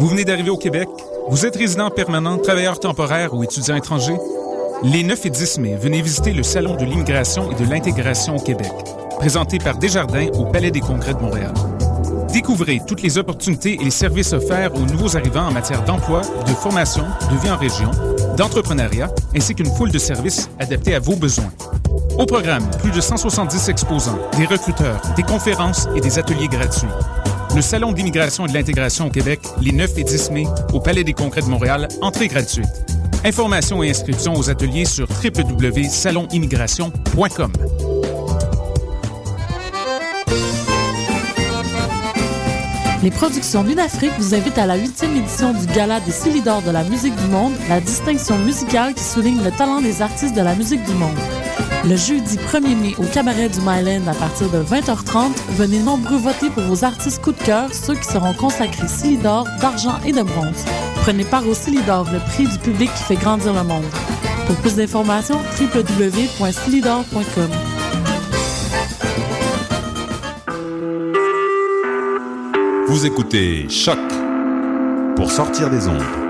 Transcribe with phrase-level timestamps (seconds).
[0.00, 0.88] Vous venez d'arriver au Québec?
[1.28, 4.16] Vous êtes résident permanent, travailleur temporaire ou étudiant étranger?
[4.82, 8.40] Les 9 et 10 mai, venez visiter le Salon de l'immigration et de l'intégration au
[8.40, 8.72] Québec,
[9.20, 11.54] présenté par Desjardins au Palais des Congrès de Montréal.
[12.32, 16.52] Découvrez toutes les opportunités et les services offerts aux nouveaux arrivants en matière d'emploi, de
[16.52, 17.92] formation, de vie en région,
[18.36, 21.52] d'entrepreneuriat, ainsi qu'une foule de services adaptés à vos besoins.
[22.18, 26.88] Au programme, plus de 170 exposants, des recruteurs, des conférences et des ateliers gratuits.
[27.54, 31.02] Le Salon d'immigration et de l'intégration au Québec, les 9 et 10 mai, au Palais
[31.02, 32.68] des Congrès de Montréal, entrée gratuite.
[33.24, 37.52] Informations et inscriptions aux ateliers sur www.salonimmigration.com.
[43.02, 46.84] Les productions L'Une-Afrique vous invitent à la huitième édition du Gala des Silidors de la
[46.84, 50.84] musique du monde, la distinction musicale qui souligne le talent des artistes de la musique
[50.84, 51.16] du monde.
[51.88, 56.50] Le jeudi 1er mai au cabaret du Myland à partir de 20h30, venez nombreux voter
[56.50, 60.66] pour vos artistes coup de cœur, ceux qui seront consacrés Silidor, d'argent et de bronze.
[60.96, 63.86] Prenez part au Silidor, le prix du public qui fait grandir le monde.
[64.46, 67.50] Pour plus d'informations, www.silidor.com.
[72.88, 73.98] Vous écoutez Choc
[75.16, 76.29] pour sortir des ondes.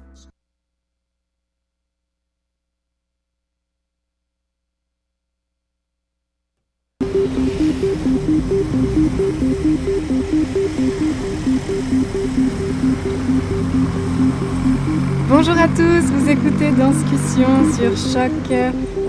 [17.31, 18.31] Sur Choc.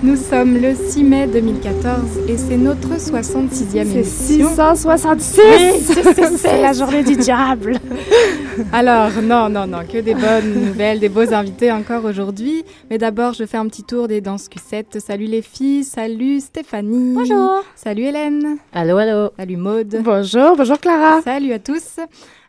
[0.01, 4.49] Nous sommes le 6 mai 2014 et c'est notre 66e C'est émission.
[4.49, 7.79] 666 C'est la journée du diable
[8.71, 12.63] Alors, non, non, non, que des bonnes nouvelles, des beaux invités encore aujourd'hui.
[12.89, 14.99] Mais d'abord, je fais un petit tour des Danscussettes.
[15.05, 17.15] Salut les filles, salut Stéphanie.
[17.15, 18.55] Bonjour Salut Hélène.
[18.71, 19.31] Allô, allô.
[19.37, 19.99] Salut Maude.
[20.01, 21.99] Bonjour, bonjour Clara Salut à tous.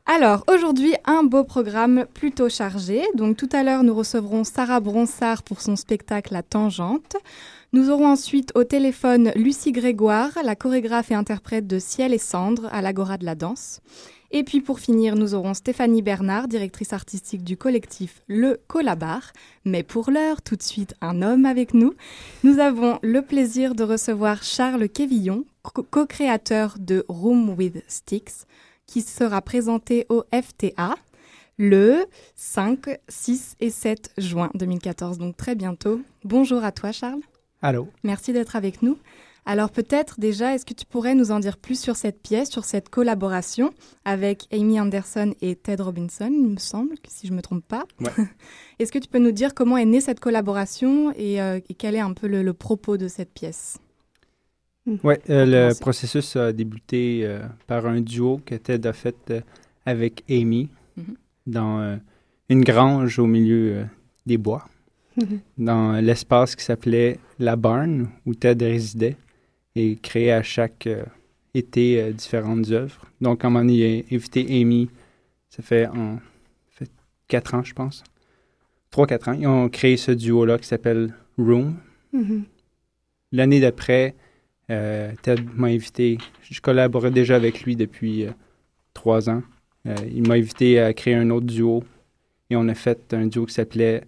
[0.06, 3.02] Alors, aujourd'hui, un beau programme plutôt chargé.
[3.14, 7.16] Donc, tout à l'heure, nous recevrons Sarah Bronsard pour son spectacle La Tangente.
[7.72, 12.68] Nous aurons ensuite au téléphone Lucie Grégoire, la chorégraphe et interprète de Ciel et Cendre
[12.70, 13.80] à l'Agora de la Danse.
[14.30, 19.32] Et puis pour finir, nous aurons Stéphanie Bernard, directrice artistique du collectif Le Collabar.
[19.64, 21.94] Mais pour l'heure, tout de suite, un homme avec nous.
[22.42, 28.44] Nous avons le plaisir de recevoir Charles Quévillon, co- co-créateur de Room with Sticks,
[28.86, 30.94] qui sera présenté au FTA
[31.58, 36.00] le 5, 6 et 7 juin 2014, donc très bientôt.
[36.24, 37.20] Bonjour à toi Charles,
[37.62, 37.88] Allô?
[38.02, 38.98] merci d'être avec nous.
[39.46, 42.64] Alors peut-être déjà, est-ce que tu pourrais nous en dire plus sur cette pièce, sur
[42.64, 43.74] cette collaboration
[44.06, 47.84] avec Amy Anderson et Ted Robinson, il me semble, si je ne me trompe pas.
[48.00, 48.10] Ouais.
[48.78, 51.94] est-ce que tu peux nous dire comment est née cette collaboration et, euh, et quel
[51.94, 53.76] est un peu le, le propos de cette pièce?
[54.86, 55.80] Oui, le commencer.
[55.80, 59.40] processus a débuté euh, par un duo que Ted a fait euh,
[59.86, 61.14] avec Amy Mhm.
[61.46, 61.96] dans euh,
[62.50, 63.84] une grange au milieu euh,
[64.26, 64.68] des bois,
[65.16, 65.40] Mhm.
[65.58, 69.16] dans l'espace qui s'appelait La Barn, où Ted résidait
[69.74, 71.02] et créait à chaque euh,
[71.54, 73.06] été euh, différentes œuvres.
[73.20, 74.88] Donc, à un moment donné, il a invité Amy,
[75.48, 76.18] ça fait, en,
[76.70, 76.90] fait
[77.26, 78.04] quatre ans, je pense.
[78.90, 79.32] Trois, quatre ans.
[79.32, 81.74] Ils ont créé ce duo-là qui s'appelle Room.
[83.32, 84.23] L'année d'après, euh,
[84.68, 86.18] Ted m'a invité.
[86.42, 88.30] Je collaborais déjà avec lui depuis euh,
[88.94, 89.42] trois ans.
[89.86, 91.84] Euh, il m'a invité à créer un autre duo
[92.50, 94.02] et on a fait un duo qui s'appelait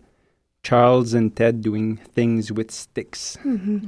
[0.63, 3.39] Charles and Ted Doing Things with Sticks.
[3.45, 3.83] Mhm.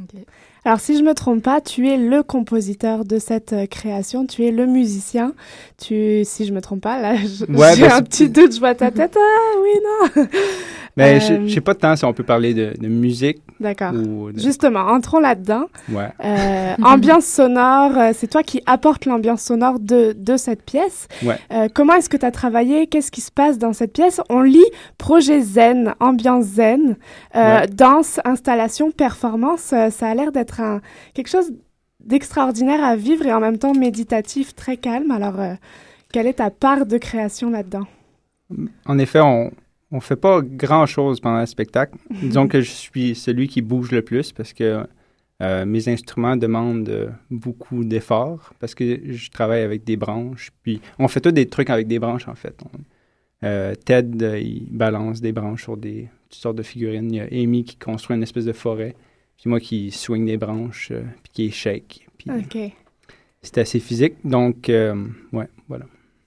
[0.64, 4.44] Alors si je me trompe pas, tu es le compositeur de cette euh, création, tu
[4.44, 5.32] es le musicien.
[5.78, 7.14] Tu, si je me trompe pas, là,
[7.48, 9.16] Ouais, j'ai ben, un petit doute, je vois ta tête.
[9.16, 10.26] Ah oui, non.
[10.98, 13.92] Mais Euh, je je sais pas tant si on peut parler de, de musique D'accord.
[13.92, 14.38] de...
[14.38, 15.64] Justement, entrons là-dedans.
[15.90, 16.08] Ouais.
[16.24, 21.08] Euh, ambiance sonore, euh, c'est toi qui apportes l'ambiance sonore de, de cette pièce.
[21.22, 21.38] Ouais.
[21.52, 22.86] Euh, comment est-ce que tu as travaillé?
[22.88, 24.20] Qu'est-ce qui se passe dans cette pièce?
[24.28, 26.96] On lit projet zen, ambiance zen,
[27.36, 27.66] euh, Ouais.
[27.68, 29.72] danse, installation, performance.
[29.72, 30.80] euh, ça a l'air d'être un,
[31.14, 31.52] quelque chose
[32.04, 35.10] d'extraordinaire à vivre et en même temps méditatif, très calme.
[35.10, 35.54] Alors, euh,
[36.12, 37.86] quelle est ta part de création là-dedans?
[38.86, 39.50] En effet, on
[39.90, 41.96] on fait pas grand-chose pendant le spectacle.
[42.10, 44.86] Disons que je suis celui qui bouge le plus parce que
[45.40, 50.50] euh, mes instruments demandent euh, beaucoup d'efforts parce que je travaille avec des branches.
[50.62, 52.58] Puis on fait tous des trucs avec des branches en fait.
[52.64, 52.78] On-
[53.44, 57.10] euh, Ted, il balance des branches sur des toutes sortes de figurines.
[57.12, 58.94] Il y a Amy qui construit une espèce de forêt.
[59.40, 60.88] Puis moi qui swing des branches,
[61.22, 62.08] puis qui est shake.
[62.18, 62.58] Puis Ok.
[63.40, 64.14] c'est assez physique.
[64.24, 65.46] Donc, ouais.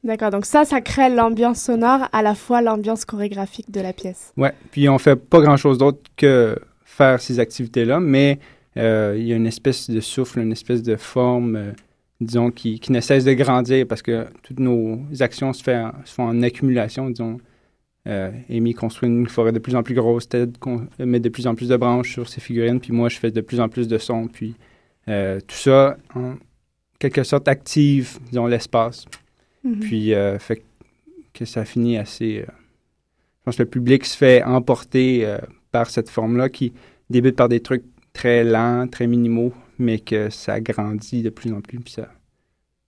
[0.03, 4.33] D'accord, donc ça, ça crée l'ambiance sonore, à la fois l'ambiance chorégraphique de la pièce.
[4.35, 8.39] Ouais, puis on fait pas grand-chose d'autre que faire ces activités-là, mais
[8.77, 11.71] euh, il y a une espèce de souffle, une espèce de forme, euh,
[12.19, 17.09] disons, qui, ne cesse de grandir parce que toutes nos actions se font en accumulation,
[17.09, 17.37] disons.
[18.07, 20.53] Euh, Amy construit une forêt de plus en plus grosse, Ted
[20.97, 23.41] met de plus en plus de branches sur ses figurines, puis moi, je fais de
[23.41, 24.55] plus en plus de sons, puis
[25.07, 26.33] euh, tout ça, en
[26.97, 29.05] quelque sorte, active, disons, l'espace.
[29.63, 29.79] Mm -hmm.
[29.79, 30.63] Puis, euh, fait
[31.33, 32.39] que ça finit assez...
[32.39, 32.51] Euh,
[33.39, 35.37] je pense que le public se fait emporter euh,
[35.71, 36.73] par cette forme-là qui
[37.09, 41.61] débute par des trucs très lents, très minimaux, mais que ça grandit de plus en
[41.61, 42.07] plus, puis ça...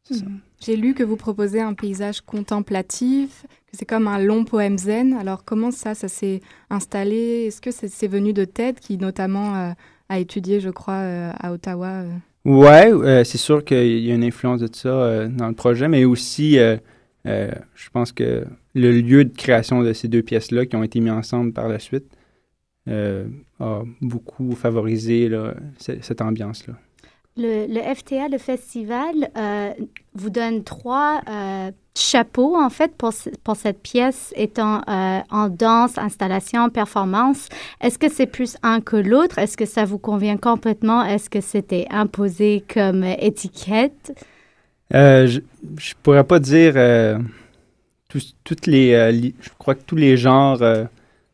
[0.09, 0.39] Mm -hmm.
[0.65, 5.13] J'ai lu que vous proposez un paysage contemplatif, que c'est comme un long poème zen.
[5.13, 7.47] Alors comment ça, ça s'est installé?
[7.47, 9.73] Est-ce que c'est venu de Ted, qui notamment euh,
[10.09, 11.01] a étudié, je crois,
[11.43, 12.05] à Ottawa?
[12.45, 15.87] Ouais, euh, c'est sûr qu'il y a une influence de ça euh, dans le projet,
[15.87, 16.77] mais aussi, euh,
[17.23, 21.09] je pense que le lieu de création de ces deux pièces-là qui ont été mis
[21.09, 22.05] ensemble par la suite
[22.87, 25.31] a beaucoup favorisé
[25.77, 26.73] cette ambiance-là.
[27.35, 29.71] Le, FTA, le festival, euh,
[30.13, 33.11] vous donne trois euh, chapeaux, en fait, pour,
[33.43, 37.49] pour cette pièce étant euh, en danse, installation, performance.
[37.81, 39.39] Est-ce que c'est plus un que l'autre?
[39.39, 41.03] Est-ce que ça vous convient complètement?
[41.03, 44.13] Est-ce que c'était imposé comme étiquette?
[44.91, 46.75] je ne pourrais pas dire...
[48.43, 48.91] Toutes les,
[49.41, 50.59] je crois que tous les genres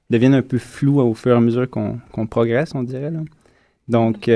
[0.09, 3.11] deviennent un peu flous au fur et à mesure qu'on qu progresse, on dirait.
[3.89, 4.29] Donc...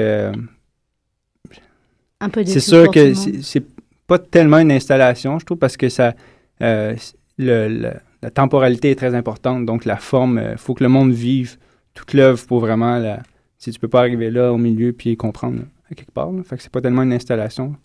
[2.46, 3.64] C'est sûr que c'est
[4.08, 6.14] pas tellement une installation, je trouve, parce que ça,
[6.62, 6.96] euh,
[7.38, 9.66] le, le, la temporalité est très importante.
[9.66, 11.58] Donc, la forme, il euh, faut que le monde vive
[11.94, 13.22] toute l'œuvre pour vraiment la.
[13.58, 16.32] Si tu peux pas arriver là au milieu puis comprendre à quelque part.
[16.32, 16.44] Là.
[16.44, 17.76] Fait que c'est pas tellement une installation.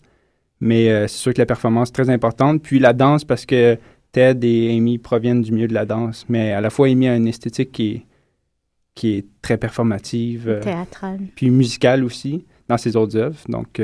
[0.59, 2.61] Mais euh, c'est sûr que la performance est très importante.
[2.61, 3.77] Puis la danse, parce que
[4.11, 6.25] Ted et Amy proviennent du milieu de la danse.
[6.27, 8.05] Mais à la fois, Amy a une esthétique qui est,
[8.93, 10.59] qui est très performative.
[10.61, 11.19] Théâtrale.
[11.35, 13.39] puis musicale aussi, dans ses autres œuvres.
[13.47, 13.81] Donc.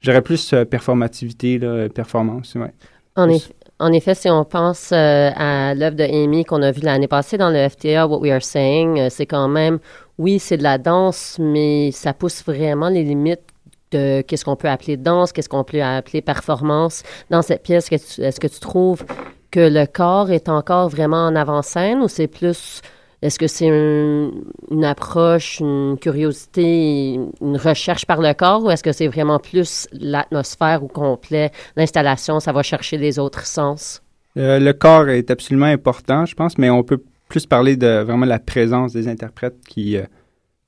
[0.00, 2.72] J'aurais plus euh, performativité, là, performance, ouais.
[3.16, 6.80] En, eff en, effet, si on pense euh, à l'œuvre de Amy qu'on a vue
[6.80, 9.78] l'année passée dans le FTA, What We Are Saying, euh, c'est quand même,
[10.18, 13.42] oui, c'est de la danse, mais ça pousse vraiment les limites
[13.90, 17.02] de qu'est-ce qu'on peut appeler danse, qu'est-ce qu'on peut appeler performance.
[17.28, 19.04] Dans cette pièce, est-ce que tu trouves
[19.50, 22.82] que le corps est encore vraiment en avant-scène ou c'est plus
[23.22, 24.30] est-ce que c'est un,
[24.70, 29.86] une approche, une curiosité, une recherche par le corps ou est-ce que c'est vraiment plus
[29.92, 34.02] l'atmosphère au complet, l'installation, ça va chercher les autres sens?
[34.36, 38.26] Euh, le corps est absolument important, je pense, mais on peut plus parler de vraiment
[38.26, 40.04] la présence des interprètes qui, euh,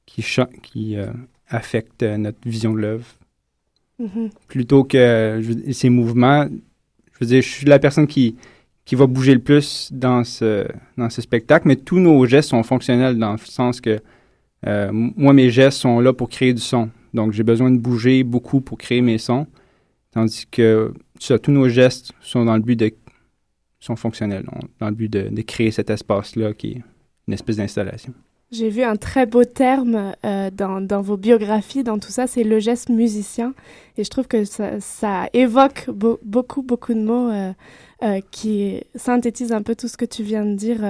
[0.05, 0.25] qui,
[0.63, 1.07] qui euh,
[1.49, 3.07] affecte notre vision de l'œuvre.
[3.99, 4.31] Mm -hmm.
[4.49, 6.47] Plutôt que je, ces mouvements,
[7.13, 8.37] je veux dire, je suis la personne qui,
[8.85, 12.63] qui va bouger le plus dans ce, dans ce spectacle, mais tous nos gestes sont
[12.63, 14.01] fonctionnels dans le sens que
[14.67, 16.91] euh, moi, mes gestes sont là pour créer du son.
[17.15, 19.47] Donc, j'ai besoin de bouger beaucoup pour créer mes sons,
[20.13, 22.93] tandis que ça, tous nos gestes sont dans le but de
[23.81, 24.47] sont fonctionnels,
[24.79, 26.83] dans le but de, de créer cet espace-là qui est
[27.27, 28.15] une espèce d'installation.
[28.53, 32.45] J'ai vu un très beau terme euh, dans, dans, vos biographies, dans tout ça, c'est
[32.45, 33.55] le geste musicien.
[33.97, 37.53] Et je trouve que ça, ça évoque be beaucoup, beaucoup de mots euh,
[38.03, 40.81] euh, qui synthétisent un peu tout ce que tu viens de dire.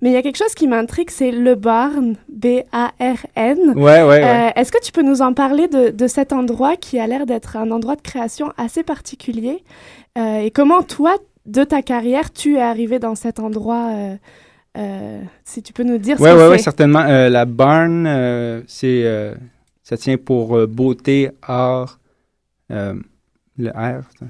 [0.00, 3.72] Mais il y a quelque chose qui m'intrigue, c'est le Barn, B-A-R-N.
[3.76, 4.52] Ouais, ouais, ouais.
[4.56, 7.56] Est-ce que tu peux nous en parler de, de cet endroit qui a l'air d'être
[7.56, 9.62] un endroit de création assez particulier
[10.18, 14.16] Et comment toi, de ta carrière, tu es arrivé dans cet endroit euh,
[15.44, 16.52] si tu peux nous dire ouais, ce que ouais, c'est.
[16.52, 17.04] Oui, certainement.
[17.06, 19.34] Euh, la barn, euh, c'est, euh,
[19.82, 21.98] ça tient pour beauté, art,
[22.70, 24.28] le R, je ne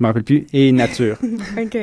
[0.00, 1.16] me rappelle plus, et nature.
[1.58, 1.78] OK.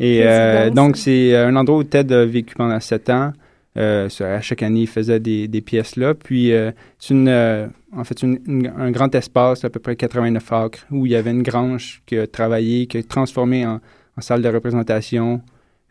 [0.00, 3.32] et donc, c'est un endroit où Ted a vécu pendant sept ans.
[3.76, 6.14] à chaque année, il faisait des, des pièces là.
[6.14, 6.52] Puis,
[6.98, 11.06] c'est une, en fait, une, une, un grand espace, à peu près 89 acres, où
[11.06, 13.80] il y avait une grange qui a travaillé, qui a transformé en,
[14.16, 15.40] en salle de représentation.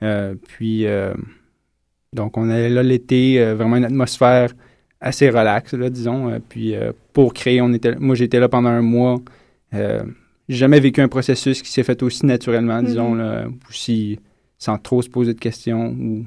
[0.01, 1.13] Euh, puis, euh,
[2.13, 4.53] donc, on allait là l'été, euh, vraiment une atmosphère
[4.99, 6.39] assez relaxe, là, disons.
[6.47, 6.75] puis,
[7.11, 9.19] pour créer, on était, moi, j'étais là pendant un mois.
[9.73, 9.99] j'ai
[10.47, 12.87] jamais vécu un processus qui s'est fait aussi naturellement, mm -hmm.
[12.87, 14.19] disons, là, aussi
[14.57, 15.87] sans trop se poser de questions.
[15.99, 16.25] Ou...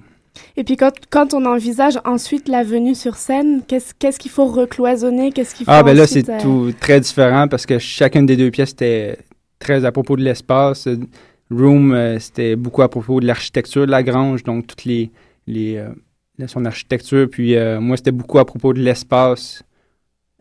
[0.57, 4.47] Et puis, quand, quand on envisage ensuite la venue sur scène, qu'est-ce qu'est-ce qu'il faut
[4.47, 5.33] recloisonner?
[5.33, 6.39] Qu'est-ce qu'il faut Ah, ben là, c'est euh...
[6.41, 9.19] tout très différent parce que chacune des deux pièces était
[9.59, 10.87] très à propos de l'espace.
[11.51, 15.11] Room, euh, c'était beaucoup à propos de l'architecture de la grange, donc toutes les,
[15.47, 17.29] les euh, son architecture.
[17.31, 19.63] Puis euh, moi, c'était beaucoup à propos de l'espace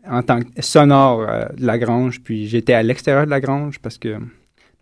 [0.08, 2.20] en tant que sonore de la grange.
[2.20, 4.16] Puis j'étais à l'extérieur de la grange parce que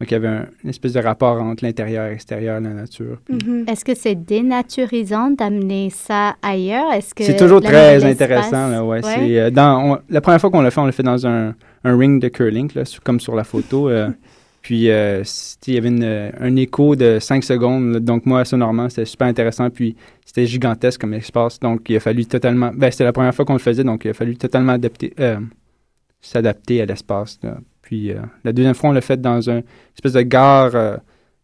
[0.01, 3.19] Donc, il y avait un- une espèce de rapport entre l'intérieur et l'extérieur, la nature.
[3.25, 3.65] Puis Mhm.
[3.69, 6.93] Est-ce que c'est dénaturisant d'amener ça ailleurs?
[6.93, 8.69] Est-ce que C'est toujours très intéressant.
[8.71, 9.15] Là, ouais, Ouais.
[9.15, 11.55] c'est, euh, dans, on- la première fois qu'on l'a fait, on l'a fait dans un,
[11.85, 13.89] un ring de curling, là, comme sur la photo.
[13.89, 14.11] euh,
[14.65, 15.23] puis euh,
[15.67, 17.99] il y avait une- un écho de 5 secondes.
[17.99, 19.69] donc moi, sonorement, c'était super intéressant.
[19.69, 19.95] Puis
[20.25, 21.61] c'était gigantesque comme espace.
[21.61, 22.71] Donc il a fallu totalement...
[22.75, 25.39] Ben, c'était la première fois qu'on le faisait, donc il a fallu totalement adapter, euh,
[26.23, 27.39] s'adapter à l'espace.
[27.83, 29.63] Puis euh, la deuxième fois, on l'a fait dans une
[29.95, 30.97] espèce de gare euh,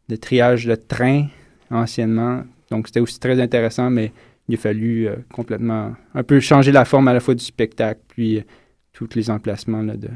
[0.08, 1.26] de triage de train,
[1.70, 2.42] anciennement.
[2.70, 4.12] Donc c'était aussi très intéressant, mais
[4.48, 8.00] il a fallu euh, complètement un peu changer la forme à la fois du spectacle,
[8.08, 8.42] puis euh,
[8.94, 10.08] tous les emplacements là, de...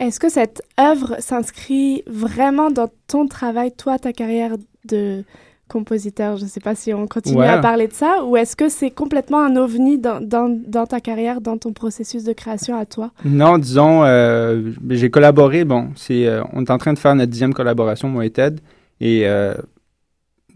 [0.00, 4.52] Est-ce que cette œuvre s'inscrit vraiment dans ton travail, toi, ta carrière
[4.84, 5.24] de
[5.68, 6.36] compositeur?
[6.36, 7.48] Je ne sais pas si on continue Ouais.
[7.48, 11.00] à parler de ça, ou est-ce que c'est complètement un ovni dans, dans, dans ta
[11.00, 13.10] carrière, dans ton processus de création à toi?
[13.24, 17.30] Non, disons, euh, j'ai collaboré, bon, c'est, euh, on est en train de faire notre
[17.32, 18.62] dixième collaboration, moi et Ted,
[19.00, 19.54] et euh,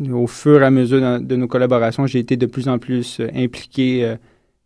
[0.08, 3.20] au fur et à mesure de, de nos collaborations, j'ai été de plus en plus
[3.34, 4.14] impliqué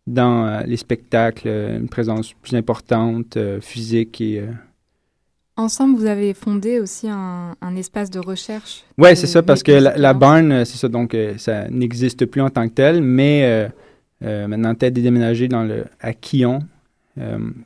[0.05, 4.43] dans les spectacles, une présence plus importante, physique et...
[5.59, 8.83] Ensemble, vous avez fondé aussi un, un espace de recherche.
[8.97, 12.27] De c'est ça, parce que la, la barn, euh, c'est ça, donc euh, ça n'existe
[12.27, 13.67] plus en tant que tel, mais euh,
[14.23, 16.59] euh, maintenant, Ted est déménagé dans le, à Quillon,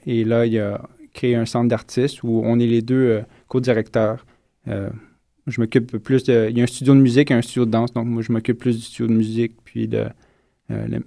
[0.07, 0.81] et là, il a
[1.13, 4.25] créé un centre d'artistes où on est les deux co-directeurs.
[4.65, 6.47] Je m'occupe plus de...
[6.49, 8.31] Il y a un studio de musique et un studio de danse, donc moi, je
[8.31, 10.05] m'occupe plus du studio de musique, puis de...
[10.69, 11.03] le-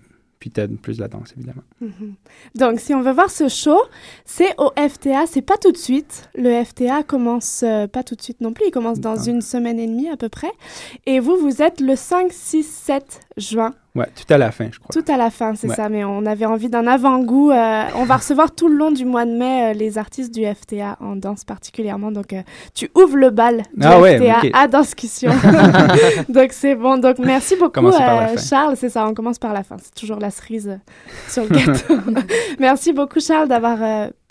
[0.51, 1.63] puis plus de la danse, évidemment.
[1.81, 2.15] Mhm.
[2.55, 3.79] Donc, si on veut voir ce show,
[4.25, 6.29] c'est au FTA, c'est pas tout de suite.
[6.35, 9.79] Le FTA commence euh, pas tout de suite non plus, il commence dans une semaine
[9.79, 10.53] et demie à peu près.
[11.07, 13.75] Et vous, vous êtes le 5, 6, 7 juin.
[13.97, 14.89] Ouais, tout à la fin, je crois.
[14.93, 15.75] Tout à la fin, c'est Ouais.
[15.77, 17.53] ça, mais on avait envie d'un avant-goût.
[17.53, 20.45] euh, on va recevoir tout le long du mois de mai euh, les artistes du
[20.45, 22.11] FTA en danse particulièrement.
[22.11, 22.43] Donc, euh,
[22.75, 24.51] tu ouvres le bal du Ah ouais, FTA ok.
[24.53, 25.31] à Danscussion.
[26.29, 26.99] donc, c'est bon.
[26.99, 27.81] Donc, merci beaucoup.
[28.37, 28.77] Charles.
[28.77, 29.77] C'est ça, on commence par la fin.
[29.81, 30.77] C'est toujours la cerise
[31.29, 31.95] sur le gâteau.
[32.59, 33.79] merci beaucoup, Charles, d'avoir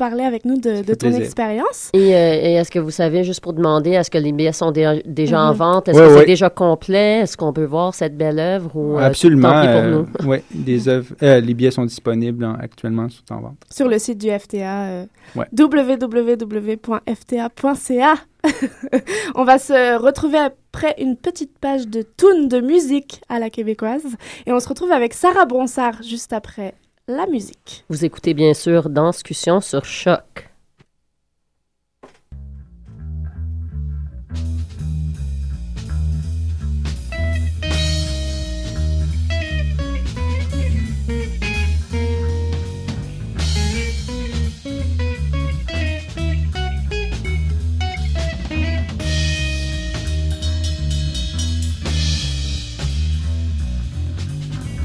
[0.07, 1.21] parlé avec nous de, ton plaisir.
[1.21, 1.89] expérience.
[1.93, 4.71] Et, euh, et est-ce que vous savez, juste pour demander, est-ce que les billets sont
[4.71, 5.57] dé- déjà en Mhm.
[5.57, 5.87] vente?
[5.89, 7.19] Est-ce que c'est déjà complet?
[7.21, 8.75] Est-ce qu'on peut voir cette belle œuvre?
[8.75, 9.49] Ou, euh, Absolument.
[9.51, 10.35] pour euh, nous?
[10.53, 13.57] des œuvres, euh, les billets sont disponibles hein, actuellement, sont en vente.
[13.69, 15.05] Sur le site du FTA, euh,
[15.35, 15.45] Ouais.
[16.97, 18.13] www.fta.ca.
[19.35, 24.03] On va se retrouver après une petite page de tune de musique à la québécoise.
[24.45, 26.73] Et on se retrouve avec Sarah Bronsard juste après
[27.07, 27.83] la musique.
[27.89, 30.49] Vous écoutez bien sûr Danscussion sur Choc.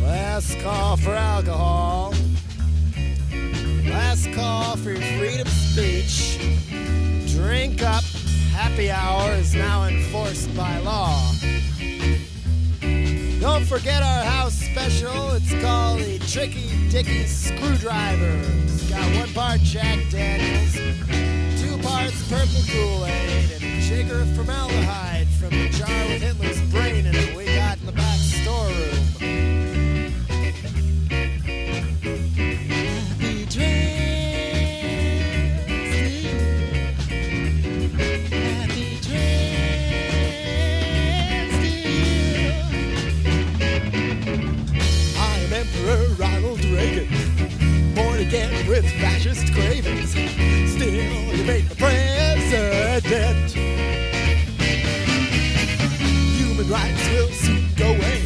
[0.02, 1.87] Last call for alcohol.
[4.26, 6.38] Call for your freedom of speech.
[7.34, 8.02] Drink up.
[8.52, 11.32] Happy hour is now enforced by law.
[13.40, 15.30] Don't forget our house special.
[15.32, 18.40] It's called the Tricky Dicky Screwdriver.
[18.64, 20.74] It's got one part Jack Daniels,
[21.60, 27.06] two parts purple Kool-Aid, and a jigger of formaldehyde from the jar with Hitler's brain
[27.06, 27.27] in it
[48.82, 50.10] with fascist cravings.
[50.10, 53.50] Still, you make me president.
[56.38, 58.20] Human rights will soon go away.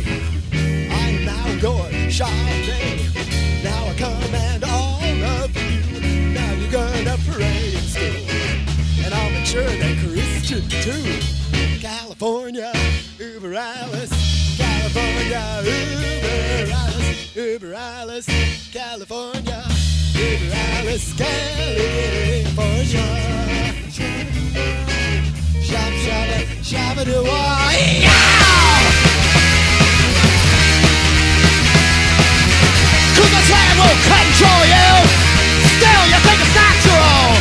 [0.90, 3.64] I am now your Chardonnay.
[3.64, 5.00] Now I command all
[5.40, 6.34] of you.
[6.34, 9.04] Now you're gonna parade in school.
[9.04, 11.80] And I'll make sure that Christian too.
[11.80, 12.72] California,
[13.18, 14.58] Uber Alice.
[14.58, 17.36] California, Uber Alice.
[17.36, 19.71] Uber Alice, California.
[20.22, 23.06] Uber Alice, California.
[25.66, 26.30] Shop, shop,
[26.62, 27.18] shop, do
[33.16, 34.90] Cause the slam will control you
[35.74, 37.34] Still you think it's natural?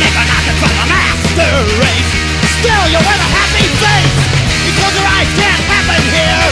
[0.00, 2.10] Never nothing from the master race
[2.56, 4.44] Still you wear a happy face
[4.80, 6.48] close your eyes, can't happen here.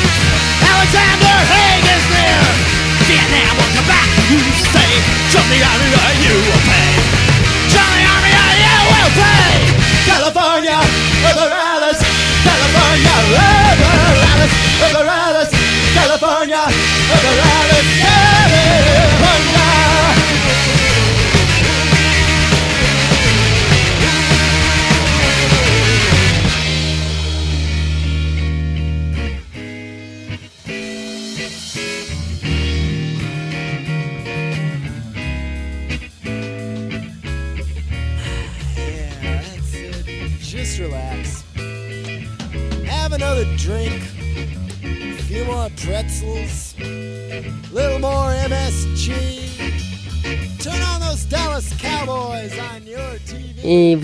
[0.68, 2.62] Alexander Haig is near
[3.09, 3.56] Vietnam
[3.88, 4.38] back, you
[4.71, 4.90] say
[5.35, 5.88] Join the army
[6.23, 6.92] you will pay
[7.66, 9.59] Join the army you will pay
[10.06, 11.49] California, over
[12.52, 13.82] California, over
[15.94, 16.62] California,
[17.99, 18.21] yeah!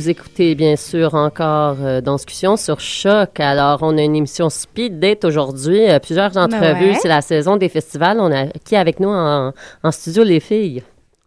[0.09, 3.41] Vous écoutez bien sûr encore euh, dans discussion sur Choc.
[3.41, 5.87] Alors, on a une émission Speed Date aujourd'hui.
[5.87, 6.93] Euh, plusieurs entrevues.
[6.93, 6.99] ouais.
[6.99, 8.19] C'est la saison des festivals.
[8.19, 10.83] On a qui est avec nous en, en studio, les filles?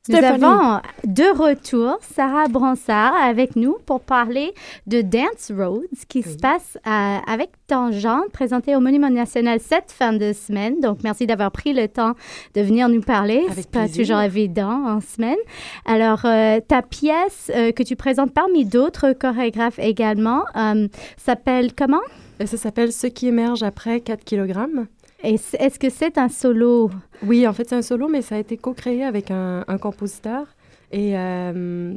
[0.10, 4.52] Nous avons de retour Sarah Bronsard avec nous pour parler
[4.88, 10.14] de Dance Roads qui se passe euh, avec Tangente, présenté au Monument National cette fin
[10.14, 10.80] de semaine.
[10.80, 12.16] Donc, merci d'avoir pris le temps
[12.56, 13.46] de venir nous parler.
[13.54, 15.38] C'est pas toujours évident en semaine.
[15.86, 22.02] Alors, euh, ta pièce euh, que tu présentes parmi d'autres chorégraphes également euh, s'appelle comment?
[22.44, 24.88] Ça s'appelle Ce qui émerge après 4 kg.
[25.24, 26.90] Est-ce que c'est un solo?
[27.24, 30.48] Oui, en fait, c'est un solo, mais ça a été co-créé avec un, un compositeur.
[30.92, 31.94] Et euh,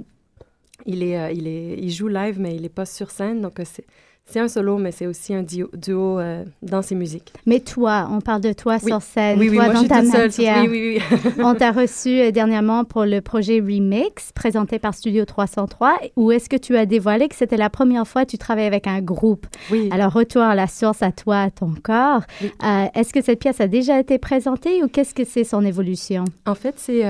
[0.86, 3.40] il, est, euh, il, est, il joue live, mais il n'est pas sur scène.
[3.40, 3.84] Donc, euh, c'est,
[4.26, 7.32] c'est un solo, mais c'est aussi un duo, duo euh, dans ses musiques.
[7.46, 8.88] Mais toi, on parle de toi Oui.
[8.90, 10.62] sur scène, Oui, oui, toi moi, dans je ta seule matière.
[10.62, 11.30] oui, oui, oui.
[11.44, 15.98] on t'a reçu euh, dernièrement pour le projet Remix présenté par Studio 303.
[16.16, 18.86] Où est-ce que tu as dévoilé que c'était la première fois que tu travailles avec
[18.86, 19.46] un groupe?
[19.70, 19.88] Oui.
[19.92, 22.22] Alors, retour à la source, à toi, à ton corps.
[22.42, 26.24] Euh, est-ce que cette pièce a déjà été présentée ou qu'est-ce que c'est son évolution?
[26.46, 27.02] En fait, c'est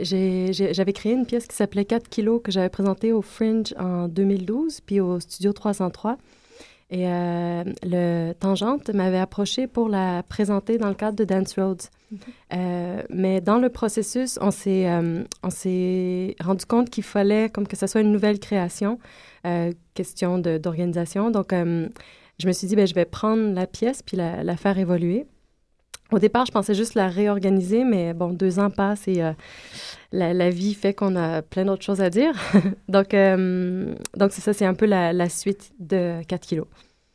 [0.00, 4.80] j'avais créé une pièce qui s'appelait 4 kilos que j'avais présentée au Fringe en 2012,
[4.82, 6.18] puis au Studio 303.
[6.92, 11.88] Et euh, le Tangente m'avait approché pour la présenter dans le cadre de Dance Roads.
[12.52, 17.66] Euh, mais dans le processus, on s'est euh, on s'est rendu compte qu'il fallait comme
[17.66, 18.98] que ce soit une nouvelle création,
[19.46, 21.30] euh, question d'organisation.
[21.30, 24.76] Donc, je me suis dit, ben, je vais prendre la pièce puis la, la faire
[24.78, 25.24] évoluer.
[26.12, 29.32] Au départ, je pensais juste la réorganiser, mais bon, deux ans passent et euh,
[30.12, 32.34] la, la vie fait qu'on a plein d'autres choses à dire.
[32.88, 36.66] donc, euh, donc c'est ça, c'est un peu la, la suite de 4 kilos.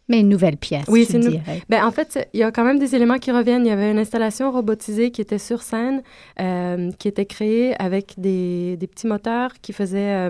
[0.09, 1.29] Mais une nouvelle pièce, Oui, c'est une...
[1.29, 1.61] dirais.
[1.69, 3.65] ben, En fait, il y a quand même des éléments qui reviennent.
[3.65, 6.01] Il y avait une installation robotisée qui était sur scène,
[6.39, 10.29] euh, qui était créée avec des, des petits moteurs qui faisaient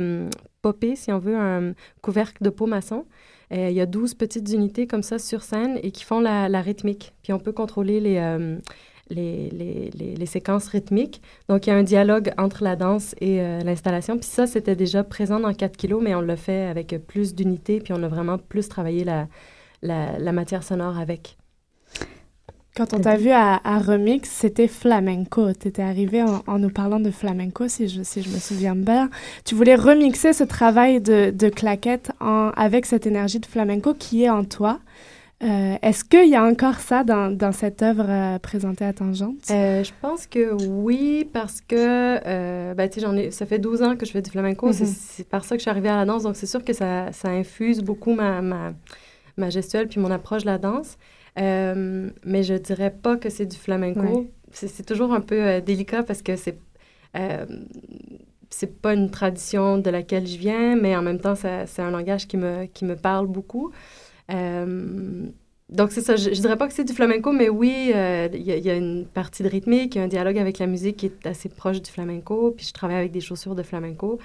[0.63, 3.05] popper, si on veut, un couvercle de peau maçon.
[3.53, 6.61] Euh, il y a 12 petites unités comme ça sur scène et qui font la,
[6.61, 7.13] rythmique.
[7.23, 8.57] Puis on peut contrôler les, euh,
[9.09, 11.21] les, séquences rythmiques.
[11.47, 14.17] Donc il y a un dialogue entre la danse et euh, l'installation.
[14.17, 17.79] Puis ça, c'était déjà présent dans 4 kilos, mais on l'a fait avec plus d'unités.
[17.79, 19.05] Puis on a vraiment plus travaillé
[19.81, 21.37] la matière sonore avec.
[22.77, 25.51] Quand on t'a vu à, à Remix, c'était flamenco.
[25.59, 28.75] Tu étais arrivé en, en nous parlant de flamenco, si je, si je me souviens
[28.75, 29.09] bien.
[29.45, 34.23] Tu voulais remixer ce travail de, de claquette en, avec cette énergie de flamenco qui
[34.25, 34.79] est en toi.
[35.43, 39.35] Euh, Est-ce qu'il y a encore ça dans, dans cette œuvre euh, présentée à Tangente?
[39.51, 43.95] Euh, je pense que oui, parce que ben, sais, j'en ai, ça fait 12 ans
[43.95, 44.71] que je fais du flamenco.
[44.71, 44.95] C'est- Mhm.
[44.97, 46.23] C'est par ça que je suis arrivée à la danse.
[46.23, 48.73] Donc, c'est sûr que ça, ça infuse beaucoup ma, ma,
[49.37, 50.97] ma gestuelle puis mon approche de la danse.
[51.37, 54.01] Euh, mais je dirais pas que c'est du flamenco.
[54.01, 54.31] Ouais.
[54.51, 56.57] C'est toujours un peu euh, délicat parce que c'est
[57.15, 57.45] euh,
[58.49, 62.27] c'est pas une tradition de laquelle je viens, mais en même temps, c'est un langage
[62.27, 63.71] qui me, qui me parle beaucoup.
[64.31, 65.25] Euh,
[65.69, 66.15] donc, c'est ça.
[66.15, 69.05] Je, je dirais pas que c'est du flamenco, mais oui, il y, y a une
[69.05, 71.81] partie de rythmique, il y a un dialogue avec la musique qui est assez proche
[71.81, 72.53] du flamenco.
[72.55, 74.17] Puis je travaille avec des chaussures de flamenco.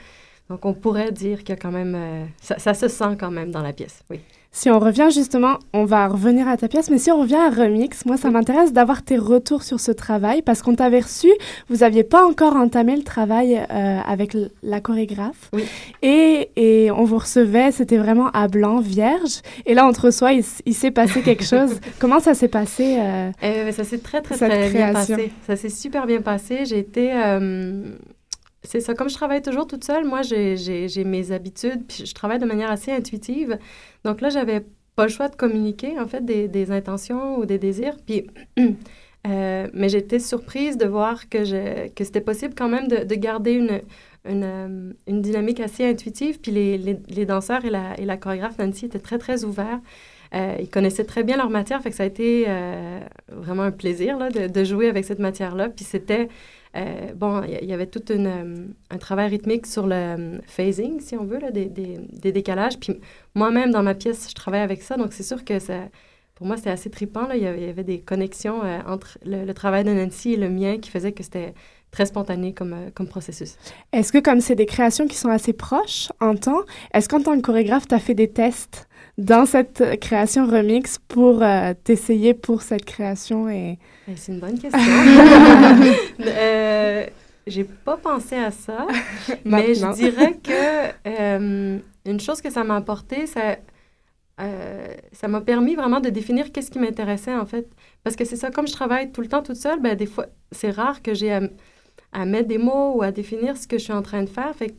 [0.52, 1.94] Donc, on pourrait dire qu'il y a quand même.
[1.96, 4.20] euh, ça, ça se sent quand même dans la pièce, oui.
[4.54, 7.48] Si on revient justement, on va revenir à ta pièce, mais si on revient à
[7.48, 11.30] Remix, moi ça m'intéresse d'avoir tes retours sur ce travail parce qu'on t'avait reçu,
[11.70, 15.48] vous n'aviez pas encore entamé le travail euh, avec la chorégraphe.
[15.54, 15.64] Oui.
[16.02, 19.40] Et, et on vous recevait, c'était vraiment à blanc, vierge.
[19.64, 21.80] Et là, on te reçoit, il, s'est passé quelque chose.
[21.98, 25.32] Comment ça s'est passé euh, Euh, ça s'est très, très, très bien passé.
[25.46, 26.66] Ça s'est super bien passé.
[26.66, 27.10] J'ai été...
[28.72, 32.38] c'est ça, comme je travaille toujours toute seule, moi, j'ai- mes habitudes, puis je travaille
[32.38, 33.58] de manière assez intuitive.
[34.02, 34.64] Donc là, j'avais
[34.96, 37.96] pas le choix de communiquer, en fait, des, intentions ou des désirs.
[38.06, 38.28] Puis,
[39.26, 43.52] euh, mais j'étais surprise de voir que, que c'était possible quand même de, de garder
[43.52, 43.82] une,
[44.26, 46.40] euh, une dynamique assez intuitive.
[46.40, 49.80] Puis les, les, danseurs et la, et la chorégraphe Nancy étaient très, très ouverts.
[50.35, 54.16] Euh, ils connaissaient très bien leur matière, fait ça a été euh, vraiment un plaisir
[54.16, 55.68] là, de, de jouer avec cette matière-là.
[55.68, 56.28] Puis c'était,
[56.74, 61.00] euh, bon, il y, avait tout une, euh, un travail rythmique sur le euh, phasing,
[61.00, 62.78] si on veut, là, des, des, décalages.
[62.78, 62.98] Puis
[63.35, 65.74] moi-même, dans ma pièce, je travaille avec ça, donc c'est sûr que ça,
[66.35, 67.26] pour moi, c'était assez trippant.
[67.26, 67.37] Là.
[67.37, 71.12] Il, y avait, des connexions entre le, travail de Nancy et le mien qui faisait
[71.12, 71.52] que c'était
[71.90, 73.56] très spontané comme, comme processus.
[73.92, 76.62] Est-ce que comme c'est des créations qui sont assez proches en temps,
[76.94, 81.44] est-ce qu'en tant que chorégraphe, tu as fait des tests dans cette création remix pour
[81.85, 83.78] t'essayer pour cette création et...
[84.16, 84.80] C'est une bonne question.
[86.20, 87.06] euh,
[87.46, 88.86] J'ai pas pensé à ça,
[89.44, 93.62] mais je dirais que euh, une chose que ça m'a apporté, c'est
[94.40, 97.68] euh, ça m'a permis vraiment de définir qu'est-ce qui m'intéressait, en fait.
[98.02, 100.26] Parce que c'est ça, comme je travaille tout le temps toute seule, ben, des fois,
[100.50, 101.42] c'est rare que j'ai à,
[102.12, 104.54] à mettre des mots ou à définir ce que je suis en train de faire.
[104.56, 104.74] Fait que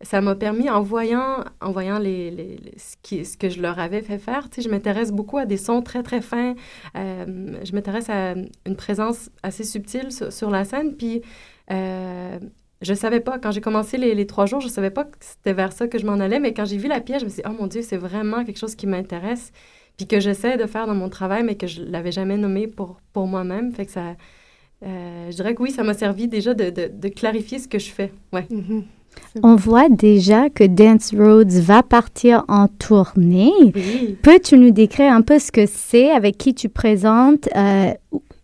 [0.00, 4.18] ça m'a permis, en voyant, en voyant les, les, ce, que je leur avais fait
[4.18, 6.54] faire, je m'intéresse beaucoup à des sons très, très fins.
[6.96, 8.34] Euh, je m'intéresse à
[8.66, 10.94] une présence assez subtile sur, la scène.
[10.94, 11.22] Puis,
[11.72, 12.38] euh,
[12.80, 15.72] je savais pas, quand j'ai commencé les, trois jours, je savais pas que c'était vers
[15.72, 16.38] ça que je m'en allais.
[16.38, 18.44] Mais quand j'ai vu la pièce, je me suis dit, oh mon Dieu, c'est vraiment
[18.44, 19.52] quelque chose qui m'intéresse.
[19.96, 23.00] Puis que j'essaie de faire dans mon travail, mais que je l'avais jamais nommé pour,
[23.12, 23.72] pour moi-même.
[23.72, 24.14] Fait que ça.
[24.84, 27.90] euh, je dirais que oui, ça m'a servi déjà de, de, clarifier ce que je
[27.90, 28.12] fais.
[28.32, 28.46] Ouais.
[28.48, 28.84] Mhm.
[29.42, 33.52] On voit déjà que Dance Roads va partir en tournée.
[33.74, 34.16] Oui.
[34.22, 37.90] Peux-tu nous décrire un peu ce que c'est, avec qui tu présentes, euh,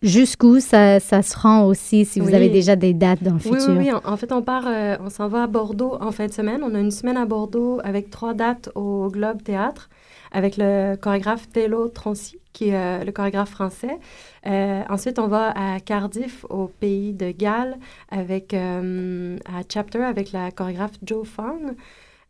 [0.01, 3.59] jusqu'où ça, ça se rend aussi, si vous avez déjà des dates dans le Oui,
[3.59, 3.69] futur?
[3.69, 3.91] oui, oui.
[3.91, 6.61] En, en fait, on part, euh, on s'en va à Bordeaux en fin de semaine.
[6.63, 9.89] On a une semaine à Bordeaux avec trois dates au Globe Théâtre
[10.35, 13.99] avec le chorégraphe Tello Troncy, qui est euh, le chorégraphe français.
[14.45, 17.77] Euh, ensuite, on va à Cardiff, au pays de Galles,
[18.11, 21.25] avec, euh, à Chapter, avec la chorégraphe Joe.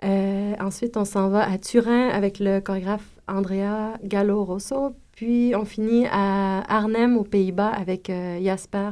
[0.04, 4.96] Euh, ensuite, on s'en va à Turin avec le chorégraphe Andrea Gallo-Rosso.
[5.14, 8.12] Puis, on finit à Arnhem, aux Pays-Bas, avec
[8.44, 8.92] Jasper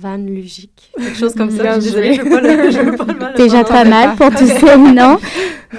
[0.00, 0.90] Van Lugic.
[0.96, 1.74] Quelque chose comme ça.
[1.76, 2.16] Je suis désolée, joué.
[2.16, 4.46] je veux pas le, je veux pas le mal le Déjà pas mal pour tous
[4.46, 5.18] ces noms.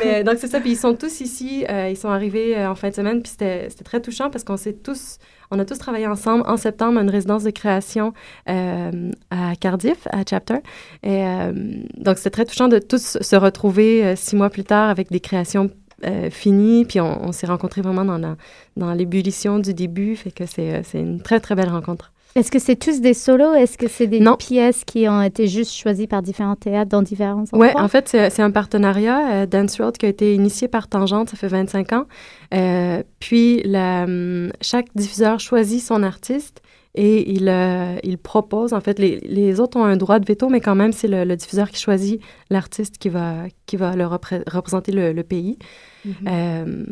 [0.04, 0.60] Mais donc, c'est ça.
[0.60, 1.66] Puis ils sont tous ici.
[1.70, 3.22] euh, ils sont arrivés euh, en fin de semaine.
[3.22, 5.18] Puis c'était très touchant parce qu'on s'est tous,
[5.52, 8.14] on a tous travaillé ensemble en septembre à une résidence de création
[8.50, 10.58] euh, à Cardiff, à Chapter.
[11.04, 11.52] Et euh,
[11.98, 15.20] donc, c'était très touchant de tous se retrouver euh, six mois plus tard avec des
[15.22, 15.70] créations
[16.06, 16.86] euh, finies.
[16.86, 18.36] Puis on, on s'est rencontrés vraiment dans la-
[18.78, 20.16] dans l'ébullition du début.
[20.16, 22.12] Fait que euh, c'est une très, très belle rencontre.
[22.36, 23.54] Est-ce que c'est tous des solos?
[23.56, 24.36] Est-ce que c'est des Non.
[24.38, 27.60] pièces qui ont été juste choisies par différents théâtres dans différents endroits?
[27.60, 31.30] Oui, en fait, c'est un partenariat, euh, Dance Road, qui a été initié par Tangente,
[31.30, 32.06] ça fait 25 ans.
[32.54, 36.62] Euh, puis, la, hum, chaque diffuseur choisit son artiste
[36.96, 40.50] et il, euh, il propose, en fait, les, les autres ont un droit de veto,
[40.50, 44.06] mais quand même, c'est le, le diffuseur qui choisit l'artiste qui va, qui va le
[44.06, 45.58] repré- représenter le, le pays.
[46.06, 46.14] Mhm.
[46.28, 46.84] Euh,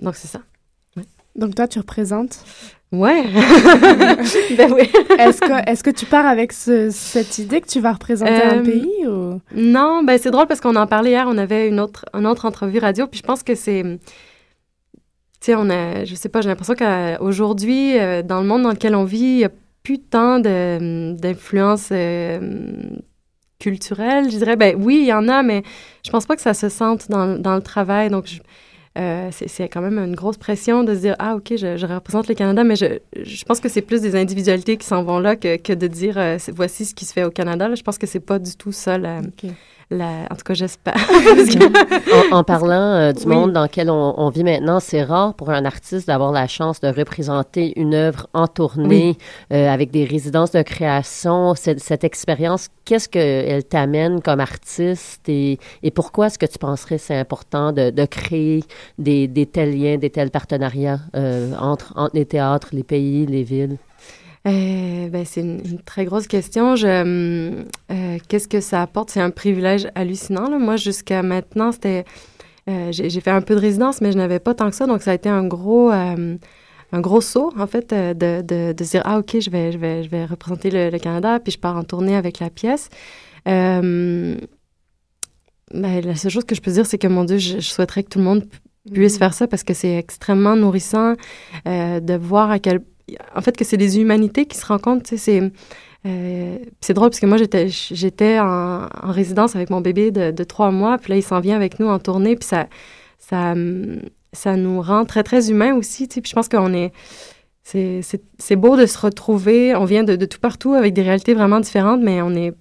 [0.00, 0.40] donc, c'est ça.
[1.36, 2.44] Donc toi, tu représentes.
[2.98, 3.24] Ouais!
[4.56, 4.90] ben oui!
[5.18, 8.58] Est-ce que, est-ce que tu pars avec ce- cette idée que tu vas représenter un
[8.58, 9.40] Euh, pays ou...
[9.54, 12.44] Non, ben c'est drôle parce qu'on en parlait hier, on avait une autre, une autre
[12.46, 13.82] entrevue radio, puis je pense que c'est...
[13.82, 16.04] Tu sais, on a...
[16.04, 19.36] Je sais pas, j'ai l'impression qu'aujourd'hui, euh, dans le monde dans lequel on vit, il
[19.38, 19.50] n'y a
[19.82, 22.38] plus tant de- d'influence euh,
[23.58, 24.56] culturelle, je dirais.
[24.56, 25.62] Ben oui, il y en a, mais
[26.04, 28.26] je pense pas que ça se sente dans, dans le travail, donc...
[28.26, 28.40] je-
[28.96, 32.28] euh, c'est quand même une grosse pression de se dire ah ok je, je représente
[32.28, 35.34] le Canada mais je, je pense que c'est plus des individualités qui s'en vont là
[35.34, 37.74] que, que de dire euh, voici ce qui se fait au Canada là.
[37.74, 39.50] je pense que c'est pas du tout ça la, Ok.
[39.94, 43.34] La- en tout cas j'espère que- En, en parlant euh, du Oui.
[43.34, 46.80] monde dans lequel on, on vit maintenant, c'est rare pour un artiste d'avoir la chance
[46.80, 49.16] de représenter une œuvre en tournée
[49.52, 51.54] euh, avec des résidences de création.
[51.54, 56.98] Cette, cette expérience, qu'est-ce qu'elle t'amène comme artiste et, et pourquoi est-ce que tu penserais
[56.98, 58.64] c'est important de, de créer
[58.98, 63.42] des, des tels liens, des tels partenariats euh, entre, entre les théâtres, les pays, les
[63.42, 63.76] villes?
[64.46, 66.74] Euh, ben, c'est une, une très grosse question.
[66.84, 67.64] Euh,
[68.28, 69.10] Qu'est-ce que ça apporte?
[69.10, 70.48] C'est un privilège hallucinant.
[70.50, 70.58] là.
[70.58, 72.04] Moi, jusqu'à maintenant, c'était.
[72.68, 74.86] euh, J'ai fait un peu de résidence, mais je n'avais pas tant que ça.
[74.86, 75.90] Donc, ça a été un gros.
[75.90, 80.10] un gros saut, en fait, de, de, dire, ah, OK, je vais, je vais, je
[80.10, 82.88] vais représenter le, le Canada, puis je pars en tournée avec la pièce.
[83.48, 84.36] Euh,
[85.72, 88.04] ben, la seule chose que je peux dire, c'est que, mon Dieu, je, je souhaiterais
[88.04, 88.44] que tout le monde
[88.92, 91.14] puisse faire ça parce que c'est extrêmement nourrissant
[91.66, 92.80] euh, de voir à quel
[93.34, 95.52] en fait que c'est des humanités qui se rencontrent c'est
[96.06, 100.44] euh, c'est drôle parce que moi j'étais j'étais en, en résidence avec mon bébé de,
[100.44, 102.66] trois mois puis là il s'en vient avec nous en tournée puis ça
[103.18, 103.54] ça
[104.32, 106.92] ça nous rend très très humains aussi puis je pense qu'on est
[107.62, 111.02] c'est c'est c'est beau de se retrouver on vient de, de tout partout avec des
[111.02, 112.54] réalités vraiment différentes mais on est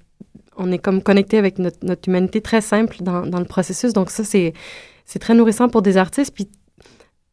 [0.56, 4.10] on est comme connecté avec notre, notre humanité très simple dans, dans le processus donc
[4.10, 4.54] ça c'est
[5.06, 6.34] c'est très nourrissant pour des artistes.
[6.34, 6.50] Puis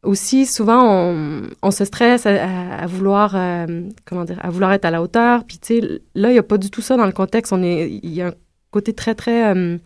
[0.03, 4.73] aussi, souvent, on, on se stresse à, à- à vouloir, euh, comment dire, à vouloir
[4.73, 5.43] être à la hauteur.
[5.45, 7.53] Puis, tu sais, là, il n'y a pas du tout ça dans le contexte.
[7.53, 8.33] On est, il y a un
[8.71, 9.77] côté très, très euh,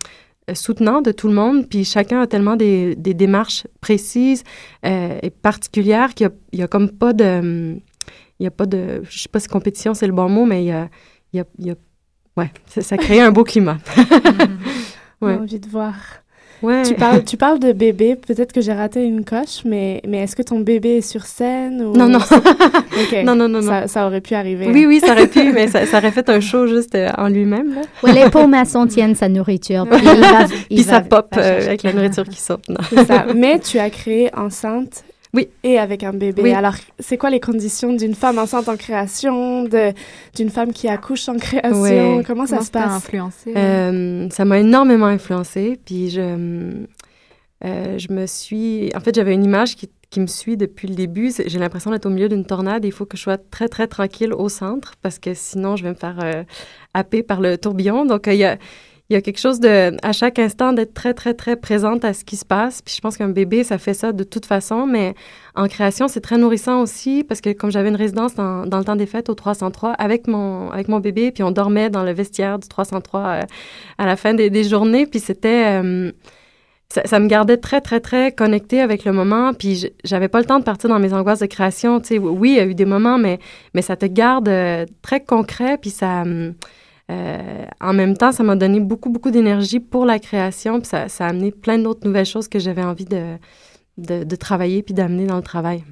[0.53, 1.67] soutenant de tout le monde.
[1.67, 4.43] Puis, chacun a tellement des, des démarches précises
[4.85, 7.75] euh, et particulières qu'il n'y a, comme pas de.
[8.39, 9.01] Il y a pas de.
[9.09, 10.89] Je sais pas si compétition, c'est le bon mot, mais il y a.
[11.33, 11.75] Il y a, il y a
[12.37, 13.77] ouais, ça, ça crée un beau climat.
[15.21, 15.93] J'ai envie de voir.
[16.61, 16.83] Ouais.
[16.83, 18.15] Tu parles, tu parles de bébé.
[18.15, 21.81] Peut-être que j'ai raté une coche, mais, mais est-ce que ton bébé est sur scène
[21.81, 21.95] ou...
[21.95, 22.19] Non, non.
[23.23, 23.67] Non, non, non, non.
[23.67, 24.67] Ça, ça aurait pu arriver.
[24.71, 27.27] Oui, oui, ça aurait pu, mais ça, ça aurait fait un show juste euh, en
[27.27, 27.81] lui-même.
[28.03, 29.85] Ouais, les pauvres maçons tiennent sa nourriture.
[29.89, 32.67] Puis, il va, il Puis ça pop va euh, avec la nourriture qui saute.
[32.69, 33.03] Non.
[33.05, 33.25] Ça.
[33.35, 35.03] Mais tu as créé Enceinte
[35.35, 35.49] Oui.
[35.63, 36.41] Et avec un bébé.
[36.41, 36.53] Oui.
[36.53, 39.91] Alors, c'est quoi les conditions d'une femme enceinte en création, de
[40.35, 41.81] d'une femme qui accouche en création?
[42.17, 42.23] Ouais.
[42.25, 42.91] Comment ça Comment se passe?
[42.93, 43.53] influencé?
[43.55, 45.79] Euh, ça m'a énormément influencée.
[45.85, 46.21] Puis je,
[47.63, 48.91] euh, je me suis.
[48.95, 51.31] En fait, j'avais une image qui, qui me suit depuis le début.
[51.45, 52.85] J'ai l'impression d'être au milieu d'une tornade.
[52.85, 55.89] Il faut que je sois très, très tranquille au centre parce que sinon, je vais
[55.89, 56.43] me faire euh,
[56.93, 58.05] happer par le tourbillon.
[58.05, 58.57] Donc, euh, il y a.
[59.09, 62.13] Il y a quelque chose de, à chaque instant, d'être très, très, très présente à
[62.13, 62.81] ce qui se passe.
[62.81, 65.13] Puis je pense qu'un bébé, ça fait ça de toute façon, mais
[65.53, 68.95] en création, c'est très nourrissant aussi parce que comme j'avais une résidence dans, le temps
[68.95, 72.57] des fêtes au 303 avec mon, avec mon bébé, puis on dormait dans le vestiaire
[72.57, 73.41] du 303 euh,
[73.99, 75.81] à la fin des, des journées, puis c'était...
[75.83, 76.11] euh,
[76.89, 79.53] ça, me gardait très, très, très connectée avec le moment.
[79.53, 81.99] Puis j'avais pas le temps de partir dans mes angoisses de création.
[81.99, 83.39] Tu sais, oui, il y a eu des moments, mais,
[83.73, 85.77] mais ça te garde euh, très concret.
[85.77, 86.53] Puis ça, hum,
[87.11, 90.79] euh, en même temps, ça m'a donné beaucoup, beaucoup d'énergie pour la création.
[90.79, 93.37] Puis ça, ça a amené plein d'autres nouvelles choses que j'avais envie de,
[93.97, 95.83] de, de travailler puis d'amener dans le travail.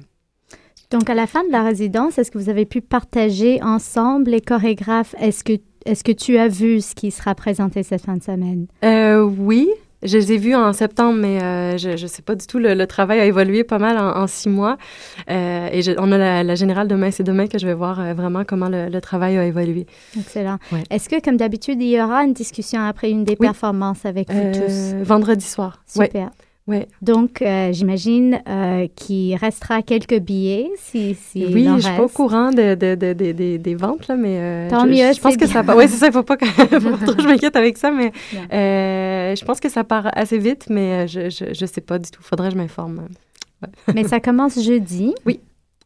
[0.90, 4.40] Donc, à la fin de la résidence, est-ce que vous avez pu partager ensemble les
[4.40, 5.14] chorégraphes?
[5.18, 5.54] Est-ce que,
[5.86, 8.66] est-ce que tu as vu ce qui sera présenté cette fin de semaine?
[8.84, 9.70] Euh, oui,
[10.04, 12.58] je les ai vus en septembre, mais euh, je ne sais pas du tout.
[12.58, 14.76] Le, le travail a évolué pas mal en, en six mois.
[15.30, 17.10] Euh, et je- on a la, la générale demain.
[17.10, 19.86] C'est demain que je vais voir euh, vraiment comment le, le travail a évolué.
[20.18, 20.58] Excellent.
[20.72, 20.82] Ouais.
[20.90, 23.46] Est-ce que, comme d'habitude, il y aura une discussion après une des Oui.
[23.46, 24.94] performances avec vous tous?
[25.02, 25.82] Vendredi soir.
[25.86, 26.26] Super.
[26.26, 26.30] Ouais.
[27.02, 32.04] Donc, euh, j'imagine euh, qu'il restera quelques billets si, si Oui, il je suis pas
[32.04, 35.20] au courant de, de- de- de- des- ventes, là, mais euh, Tant je, mieux, je
[35.20, 35.64] pense que ça bien.
[35.64, 35.76] part.
[35.76, 38.12] Oui, c'est ça, il faut pas que, faut pas que je m'inquiète avec ça, mais
[38.50, 42.22] je pense que ça part assez vite, mais je, je, je sais pas du tout.
[42.22, 43.08] Faudrait que je m'informe.
[43.94, 45.14] Mais ça commence jeudi,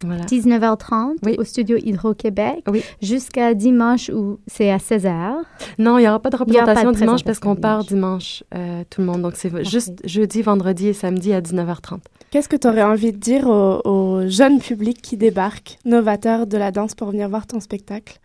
[0.05, 0.25] Voilà.
[0.27, 1.35] 19h30, Oui.
[1.39, 2.83] au studio Hydro-Québec, Oui.
[3.03, 5.35] jusqu'à dimanche où c'est à 16h.
[5.79, 7.57] Non, il n'y aura pas de Il y aura pas de représentation dimanche parce qu'on
[7.57, 8.45] part dimanche.
[8.55, 9.23] euh, tout le monde.
[9.23, 11.99] Donc, c'est juste jeudi, vendredi et samedi à 19h30.
[12.31, 16.57] Qu'est-ce que tu aurais envie de dire au, au jeune public qui débarque, novateur de
[16.59, 18.19] la danse, pour venir voir ton spectacle?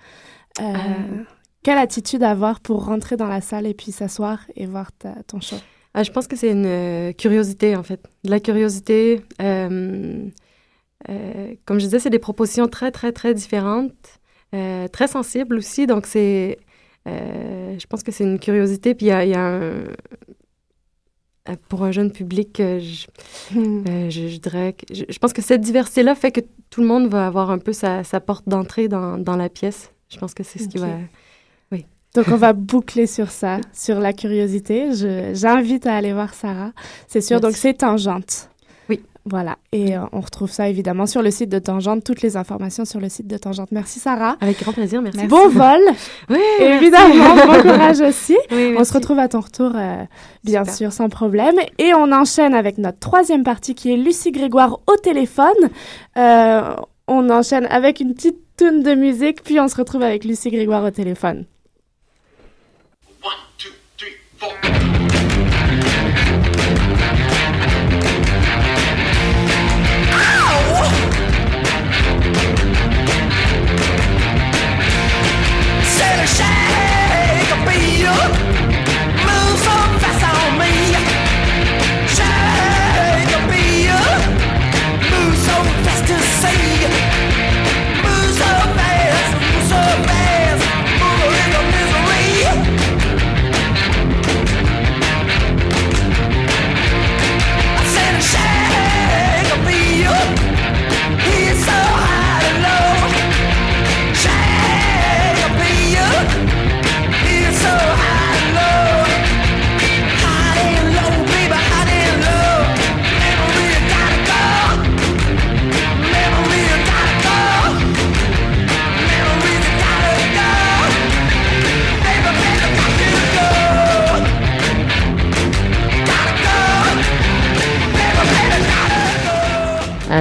[0.62, 0.73] Euh,
[1.63, 5.39] Quelle attitude avoir pour rentrer dans la salle et puis s'asseoir et voir ta- ton
[5.41, 5.55] show?
[5.95, 8.01] Ah, je pense que c'est une euh, curiosité, en fait.
[8.25, 9.21] De la curiosité.
[11.09, 14.19] Euh, comme je disais, c'est des propositions très, très, très différentes,
[14.53, 15.87] euh, très sensibles aussi.
[15.87, 16.57] Donc, c'est.
[17.07, 18.95] euh, je pense que c'est une curiosité.
[18.95, 19.83] Puis, il y a, il y a un.
[21.67, 23.07] Pour un jeune public, euh, je,
[23.53, 24.93] je, je dirais que.
[24.93, 27.73] Je, je pense que cette diversité-là fait que tout le monde va avoir un peu
[27.73, 29.91] sa, sa porte d'entrée dans, dans la pièce.
[30.09, 30.87] Je pense que c'est ce qui va.
[32.15, 34.89] Donc, on va boucler sur ça, sur la curiosité.
[35.33, 36.71] J'invite à aller voir Sarah.
[37.07, 37.39] C'est sûr.
[37.41, 37.47] Merci.
[37.47, 38.51] Donc, c'est Tangente.
[39.25, 39.57] Voilà.
[39.71, 42.99] Et euh, on retrouve ça évidemment sur le site de Tangente, toutes les informations sur
[42.99, 43.69] le site de Tangente.
[43.71, 44.36] Merci, Sarah.
[44.41, 45.27] Avec grand plaisir, merci.
[45.27, 45.79] Bon vol.
[46.29, 48.38] Oui, Évidemment, bon courage aussi.
[48.51, 50.03] Oui, On se retrouve à ton retour, euh,
[50.43, 50.75] bien Super.
[50.75, 51.55] sûr, sans problème.
[51.77, 55.69] Et on enchaîne avec notre troisième partie qui est Lucie Grégoire au téléphone.
[56.17, 56.75] Euh,
[57.07, 60.83] on enchaîne avec une petite tune de musique, puis on se retrouve avec Lucie Grégoire
[60.83, 61.45] au téléphone.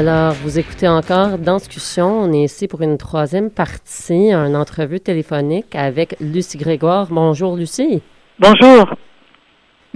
[0.03, 2.23] Alors, vous écoutez encore dans Discussion.
[2.23, 7.07] On est ici pour une troisième partie, une entrevue téléphonique avec Lucie Grégoire.
[7.09, 8.03] Bonjour, Lucie.
[8.41, 8.87] Bonjour.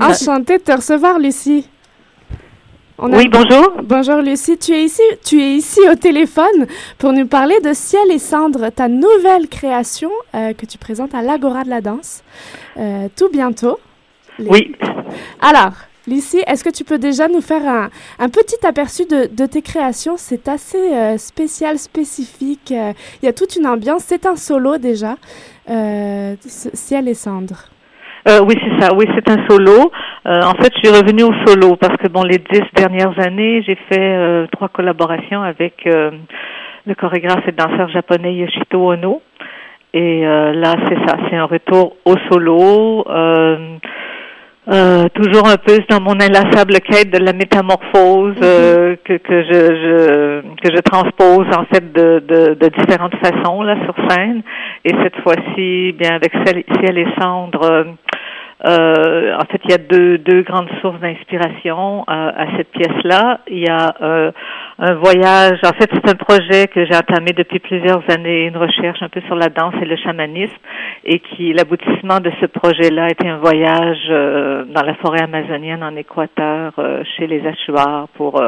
[0.00, 1.68] Enchantée de te recevoir, Lucie.
[2.98, 3.82] On a- Oui, bonjour.
[3.82, 4.56] Bonjour, Lucie.
[4.56, 8.70] Tu es, ici, tu es ici au téléphone pour nous parler de Ciel et Cendre,
[8.70, 12.22] ta nouvelle création euh, que tu présentes à l'Agora de la danse
[12.76, 13.80] euh, tout bientôt.
[14.38, 14.72] Les- Oui.
[15.40, 15.72] Alors,
[16.08, 17.88] Lucie, est-ce que tu peux déjà nous faire un,
[18.20, 20.16] un petit aperçu de, de tes créations?
[20.16, 22.70] C'est assez euh, spécial, spécifique.
[22.70, 24.04] euh, Il y a toute une ambiance.
[24.04, 25.16] C'est un solo déjà.
[25.68, 27.56] Euh, Ciel et Cendre.
[28.44, 28.92] Oui, c'est ça.
[28.94, 29.90] Oui, c'est un solo.
[30.24, 33.78] En fait, je suis revenue au solo parce que bon, les dix dernières années, j'ai
[33.88, 39.22] fait trois collaborations avec le chorégraphe et danseur japonais Yoshito Ono.
[39.94, 43.04] Et là, c'est ça, c'est un retour au solo.
[44.68, 49.52] Euh, toujours un peu dans mon inlassable quête de la métamorphose euh, que, que je,
[49.52, 54.42] je que je transpose en fait de, de, de différentes façons là sur scène
[54.84, 57.84] et cette fois-ci bien avec Ciel et Cendre euh,
[58.64, 63.40] euh, en fait, il y a deux, deux grandes sources d'inspiration euh, à cette pièce-là.
[63.48, 64.32] Il y a euh,
[64.78, 69.02] un voyage, en fait, c'est un projet que j'ai entamé depuis plusieurs années, une recherche
[69.02, 70.54] un peu sur la danse et le chamanisme,
[71.04, 75.96] et qui, l'aboutissement de ce projet-là était un voyage euh, dans la forêt amazonienne en
[75.96, 78.42] Équateur, euh, chez les Achuars, pour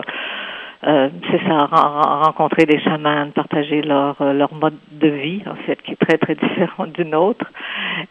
[0.87, 5.57] euh, c'est ça, ren- rencontrer des chamans, partager leur euh, leur mode de vie en
[5.67, 7.47] fait, qui est très très différent du nôtre.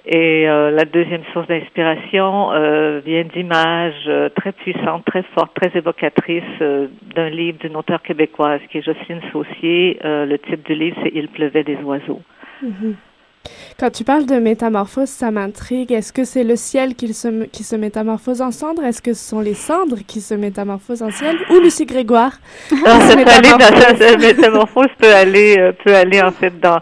[0.06, 5.78] Et euh, la deuxième source d'inspiration euh, vient d'images euh, très puissantes, très fortes, très
[5.78, 10.00] évocatrices d'un livre d'une auteure québécoise qui est Jocelyne Saucier.
[10.04, 12.22] Euh, le titre du livre c'est Il pleuvait des oiseaux.
[12.62, 12.96] Mhm.
[13.80, 15.92] Quand tu parles de métamorphose, ça m'intrigue.
[15.92, 18.84] Est-ce que c'est le ciel qui se, qui se métamorphose en cendre?
[18.84, 21.38] Est-ce que ce sont les cendres qui se métamorphosent en ciel?
[21.50, 22.32] Ou Lucie Grégoire?
[22.70, 24.00] Ça se peut aller dans, métamorphose?
[24.00, 26.80] ça, la métamorphose peut aller euh, peut aller en fait dans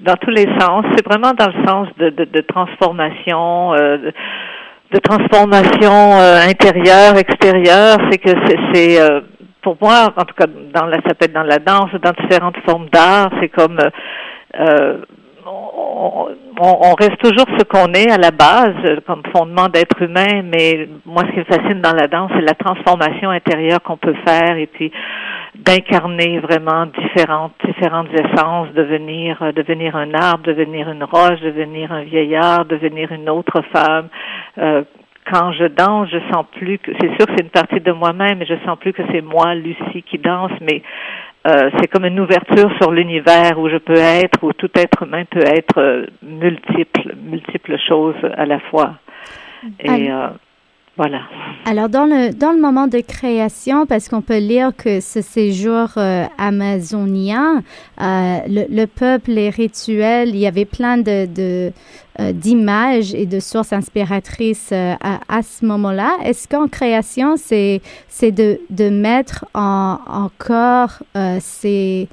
[0.00, 0.84] dans tous les sens.
[0.96, 3.74] C'est vraiment dans le sens de de, de transformation.
[3.74, 4.12] euh, de,
[4.92, 8.30] de transformation euh, intérieure, extérieure, c'est que
[8.72, 9.20] c'est, euh,
[9.62, 12.56] pour moi, en tout cas dans la, ça peut être dans la danse, dans différentes
[12.66, 13.90] formes d'art, c'est comme euh,
[14.58, 14.98] euh,
[15.50, 16.28] on,
[16.60, 18.74] on- reste toujours ce qu'on est à la base,
[19.06, 22.54] comme fondement d'être humain, mais moi, ce qui me fascine dans la danse, c'est la
[22.54, 24.90] transformation intérieure qu'on peut faire et puis
[25.54, 32.02] d'incarner vraiment différentes différentes essences, devenir euh, devenir un arbre, devenir une roche, devenir un
[32.02, 34.08] vieillard, devenir une autre femme.
[34.58, 34.82] Euh,
[35.30, 38.38] quand je danse, je sens plus que c'est sûr que c'est une partie de moi-même,
[38.38, 40.82] mais je sens plus que c'est moi, Lucie, qui danse, mais
[41.48, 45.24] euh, c'est comme une ouverture sur l'univers où je peux être, où tout être humain
[45.24, 48.96] peut être euh, multiple, multiples choses à la fois.
[49.80, 50.28] Et euh,
[50.98, 51.22] voilà.
[51.64, 55.90] Alors, dans le, dans le moment de création, parce qu'on peut lire que ce séjour
[55.96, 57.62] euh, amazonien,
[58.00, 61.28] euh, le, le peuple, les rituels, il y avait plein de,
[62.20, 66.16] euh, d'images et de sources inspiratrices à, à ce moment-là.
[66.24, 69.98] Est-ce qu'en création, c'est, c'est de, de mettre en,
[70.50, 72.08] euh, ces,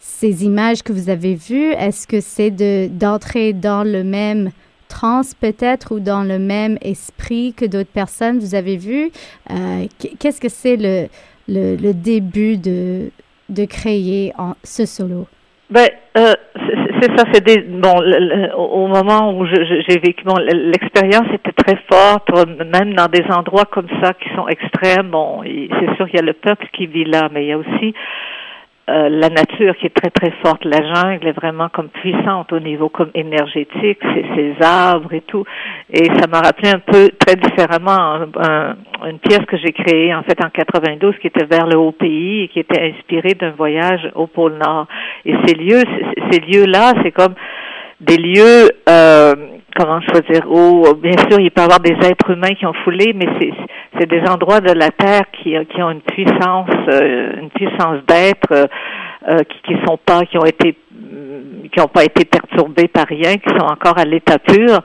[0.00, 1.72] ces images que vous avez vues?
[1.72, 4.50] Est-ce que c'est de, d'entrer dans le même
[4.98, 9.10] trans peut-être ou dans le même esprit que d'autres personnes vous avez vues.
[9.50, 11.08] Euh, qu- Qu'est-ce que c'est le,
[11.48, 13.10] le, début de,
[13.48, 15.26] de créer en, ce solo?
[15.70, 16.34] Ben, euh,
[17.00, 17.42] c'est ça, c'est
[17.80, 17.94] bon.
[18.58, 20.36] au moment où j'ai vécu, bon,
[20.74, 22.28] l'expérience était très forte,
[22.76, 25.10] même dans des endroits comme ça qui sont extrêmes.
[25.10, 27.52] Bon, il- c'est sûr qu'il y a le peuple qui vit là, mais il y
[27.52, 27.94] a aussi
[28.90, 30.64] euh, la nature qui est très très forte.
[30.64, 34.00] La jungle est vraiment comme puissante au niveau comme énergétique,
[34.34, 35.44] ces arbres et tout.
[35.90, 38.76] Et ça m'a rappelé un peu très différemment un- un-
[39.08, 42.42] une pièce que j'ai créée en fait en 92 qui était vers le haut pays
[42.42, 44.86] et qui était inspirée d'un voyage au pôle Nord.
[45.26, 45.82] Et ces lieux,
[46.30, 47.34] ces lieux-là, c'est comme
[48.02, 49.34] des lieux, euh,
[49.76, 52.66] comment je peux dire, où bien sûr il peut y avoir des êtres humains qui
[52.66, 53.52] ont foulé, mais c'est
[53.98, 58.52] c'est des endroits de la terre qui, qui ont une puissance, euh, une puissance d'être,
[58.52, 58.66] euh,
[59.28, 63.06] euh, qui, qui sont pas, qui ont été mm, qui n'ont pas été perturbés par
[63.06, 64.80] rien, qui sont encore à l'état pur.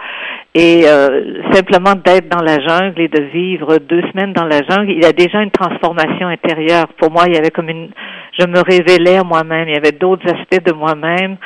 [0.53, 4.91] Et euh, simplement d'être dans la jungle et de vivre deux semaines dans la jungle,
[4.91, 6.87] il y a déjà une transformation intérieure.
[6.97, 7.89] Pour moi, il y avait comme une,
[8.39, 9.67] je me révélais à moi-même.
[9.67, 11.37] Il y avait d'autres aspects de moi-même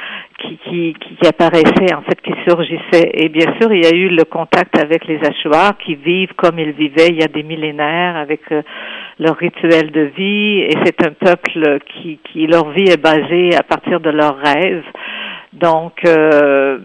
[0.41, 3.11] qui, qui, qui, apparaissaient, en fait, qui surgissaient.
[3.13, 6.59] Et bien sûr, il y a eu le contact avec les Achuars qui vivent comme
[6.59, 8.61] ils vivaient il y a des millénaires avec euh,
[9.19, 10.61] leur rituel de vie.
[10.61, 14.83] Et c'est un peuple qui, qui, leur vie est basée à partir de leurs rêves.
[15.53, 16.79] Donc, euh,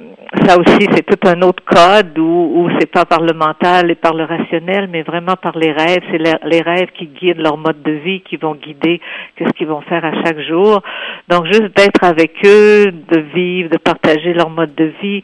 [0.44, 3.94] ça aussi, c'est tout un autre code où, où c'est pas par le mental et
[3.94, 6.02] par le rationnel, mais vraiment par les rêves.
[6.10, 9.00] C'est les, les rêves qui guident leur mode de vie, qui vont guider
[9.36, 10.82] qu'est-ce qu'ils vont faire à chaque jour.
[11.28, 15.22] Donc, juste d'être avec eux, de vivre, de partager leur mode de vie,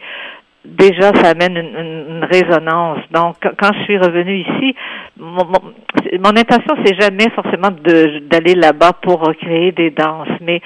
[0.64, 3.00] déjà ça amène une, une, résonance.
[3.10, 4.74] Donc quand je suis revenue ici,
[5.18, 5.72] mon, mon,
[6.20, 10.60] mon intention c'est jamais forcément d'aller là-bas pour recréer des danses, mais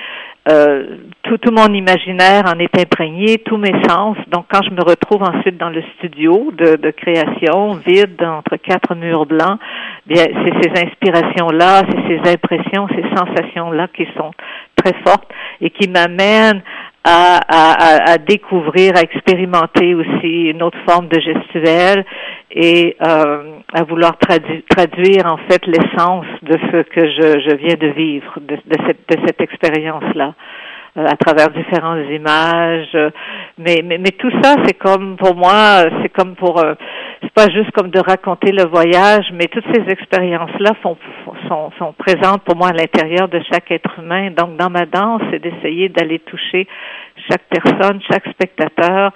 [0.48, 4.16] euh, tout, tout mon imaginaire en est imprégné, tous mes sens.
[4.28, 8.94] Donc quand je me retrouve ensuite dans le studio de, de création, vide entre quatre
[8.94, 9.58] murs blancs,
[10.06, 14.30] bien c'est ces inspirations-là, c'est ces impressions, ces sensations-là qui sont
[14.76, 15.30] très fortes
[15.60, 16.62] et qui m'amènent
[17.08, 22.04] à, à, à, découvrir, à expérimenter aussi une autre forme de gestuelle
[22.50, 27.76] et euh, à vouloir tradu traduire en fait l'essence de ce que je, je viens
[27.76, 30.34] de vivre, de, de cette, de cette expérience-là.
[30.98, 32.88] Euh, à travers différentes images.
[32.94, 33.10] Euh,
[33.58, 36.72] mais, mais, mais tout ça, c'est comme pour moi, c'est comme pour, euh,
[37.22, 40.96] c'est pas juste comme de raconter le voyage, mais toutes ces expériences-là sont,
[41.48, 44.30] sont, sont présentes pour moi à l'intérieur de chaque être humain.
[44.30, 46.66] Donc, dans ma danse, c'est d'essayer d'aller toucher
[47.28, 49.12] chaque personne, chaque spectateur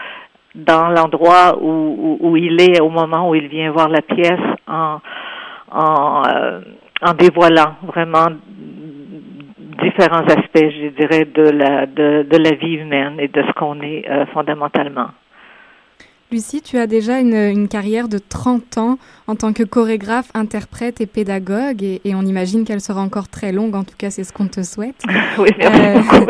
[0.54, 4.98] dans l'endroit où, où, il est au moment où il vient voir la pièce en,
[5.70, 6.22] en,
[7.02, 8.28] en dévoilant vraiment
[9.82, 13.80] différents aspects, je dirais, de la, de, de la vie humaine et de ce qu'on
[13.80, 15.08] est euh, fondamentalement.
[16.32, 21.00] Lucie, tu as déjà une, une, carrière de 30 ans en tant que chorégraphe, interprète
[21.00, 24.22] et pédagogue, et, et on imagine qu'elle sera encore très longue, en tout cas c'est
[24.22, 24.94] ce qu'on te souhaite.
[25.38, 26.20] oui, merci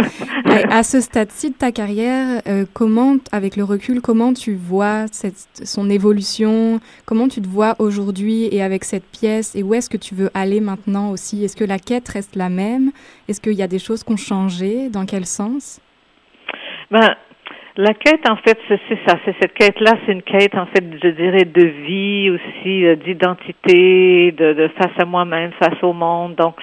[0.47, 5.05] euh, à ce stade-ci de ta carrière, euh, comment, avec le recul, comment tu vois
[5.13, 9.91] cette, son évolution, comment tu te vois aujourd'hui et avec cette pièce, et où est-ce
[9.91, 11.45] que tu veux aller maintenant aussi?
[11.45, 12.93] Est-ce que la quête reste la même?
[13.29, 14.89] Est-ce qu'il y a des choses qui ont changé?
[14.89, 15.79] Dans quel sens?
[16.91, 17.15] Ben,
[17.77, 19.17] la quête, en fait, c'est ça.
[19.25, 24.33] C'est cette quête-là, c'est une quête, en fait, je dirais, de vie aussi, euh, d'identité,
[24.33, 26.35] de, de, face à moi-même, face au monde.
[26.35, 26.57] Donc,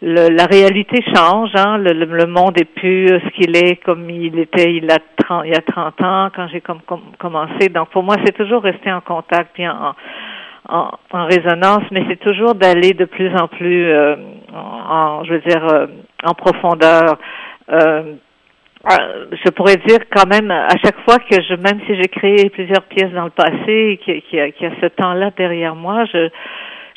[0.00, 1.50] le, la réalité change.
[1.54, 1.78] Hein?
[1.78, 5.50] Le, le, monde est plus ce qu'il est comme il était il, a 30, il
[5.50, 7.68] y a 30 ans quand j'ai comme, comme, commencé.
[7.68, 9.94] Donc, pour moi, c'est toujours rester en contact, puis en,
[10.68, 10.90] en,
[11.26, 14.16] résonance, mais c'est toujours d'aller de plus en plus, euh,
[14.54, 15.86] en, je veux dire, euh,
[16.24, 17.18] en profondeur.
[18.86, 22.48] Euh, je pourrais dire quand même à chaque fois que je, même si j'ai créé
[22.50, 26.28] plusieurs pièces dans le passé, qu'il y, a, a ce temps-là derrière moi, je,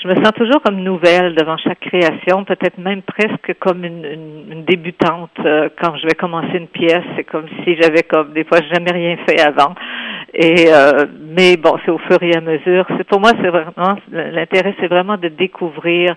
[0.01, 4.51] je me sens toujours comme nouvelle devant chaque création, peut-être même presque comme une, une,
[4.51, 7.03] une débutante euh, quand je vais commencer une pièce.
[7.15, 9.75] C'est comme si j'avais comme des fois jamais rien fait avant.
[10.33, 12.85] Et euh, mais bon, c'est au fur et à mesure.
[12.97, 16.15] C'est pour moi, c'est vraiment l'intérêt, c'est vraiment de découvrir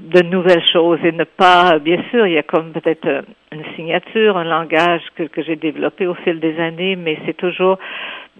[0.00, 3.22] de nouvelles choses et ne pas, bien sûr, il y a comme peut-être euh,
[3.52, 7.78] une signature, un langage que, j'ai développé au fil des années, mais c'est toujours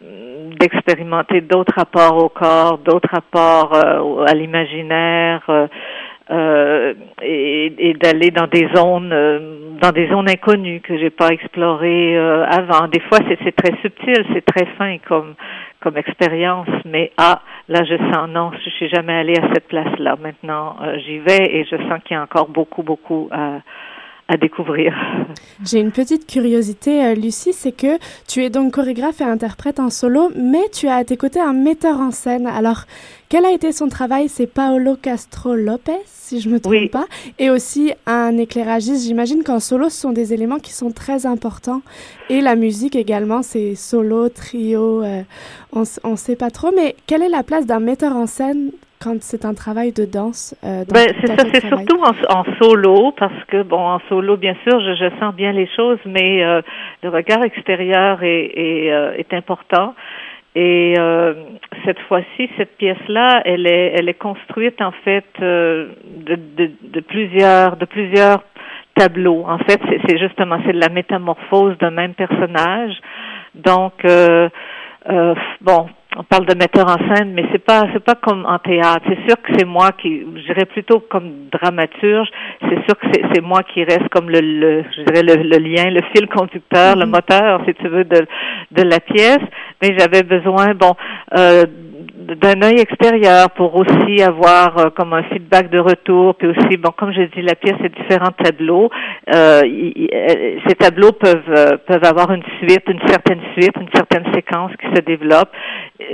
[0.03, 5.67] mm, d'expérimenter d'autres rapports au corps, d'autres rapports euh, à l'imaginaire euh,
[6.31, 9.15] euh, et, d'aller dans des zones,
[9.81, 12.89] dans des zones inconnues que j'ai pas explorées avant.
[12.89, 15.35] Des fois, c'est très subtil, c'est très fin comme
[15.87, 20.17] comme expérience, mais ah, là je sens non, je suis jamais allée à cette place-là.
[20.21, 23.61] Maintenant, euh, j'y vais et je sens qu'il y a encore beaucoup, beaucoup à,
[24.29, 24.95] à découvrir.
[25.65, 29.91] J'ai une petite curiosité, euh, Lucie, c'est que tu es donc chorégraphe et interprète en
[29.91, 32.47] solo, mais tu as à tes côtés un metteur en scène.
[32.47, 32.85] Alors,
[33.29, 34.29] quel a été son travail?
[34.29, 36.89] C'est Paolo Castro Lopez, si je me trompe oui.
[36.89, 37.07] pas,
[37.39, 39.05] et aussi un éclairagiste.
[39.05, 41.83] J'imagine qu'en solo, ce sont des éléments qui sont très importants.
[42.29, 45.23] Et la musique également, c'est solo, trio, euh,
[45.73, 46.73] on ne sait pas trop.
[46.75, 48.71] Mais quelle est la place d'un metteur en scène
[49.01, 53.13] quand c'est un travail de danse euh, ben, C'est ça, c'est surtout en, en, solo,
[53.13, 56.63] parce que, bon, en solo, bien sûr, je, je sens bien les choses, mais euh,
[57.03, 59.95] le regard extérieur est, est, euh, est important.
[60.55, 61.35] Et euh,
[61.85, 67.01] cette fois-ci, cette pièce-là, elle est, elle est construite en fait euh, de, de, de
[67.01, 68.43] plusieurs, de plusieurs
[68.95, 69.45] tableaux.
[69.47, 72.95] En fait, c'est justement c'est de la métamorphose d'un même personnage.
[73.55, 74.49] Donc, euh,
[75.11, 75.89] euh, bon,
[76.19, 79.03] on parle de metteur en scène, mais c'est pas c'est pas comme en théâtre.
[79.09, 82.29] C'est sûr que c'est moi qui, je dirais plutôt comme dramaturge.
[82.63, 85.91] C'est sûr que c'est moi qui reste comme le, le je dirais le, le, lien,
[85.91, 87.05] le fil conducteur, mm -hmm.
[87.05, 88.21] le moteur, si tu veux, de
[88.77, 89.45] de la pièce.
[89.83, 90.95] Mais j'avais besoin, bon.
[91.37, 91.65] Euh,
[92.35, 96.91] d'un œil extérieur pour aussi avoir euh, comme un feedback de retour, puis aussi, bon,
[96.97, 98.91] comme je dis, la pièce est différents tableaux.
[99.33, 100.09] Euh, y,
[100.67, 104.87] ces tableaux peuvent euh, peuvent avoir une suite, une certaine suite, une certaine séquence qui
[104.95, 105.51] se développe,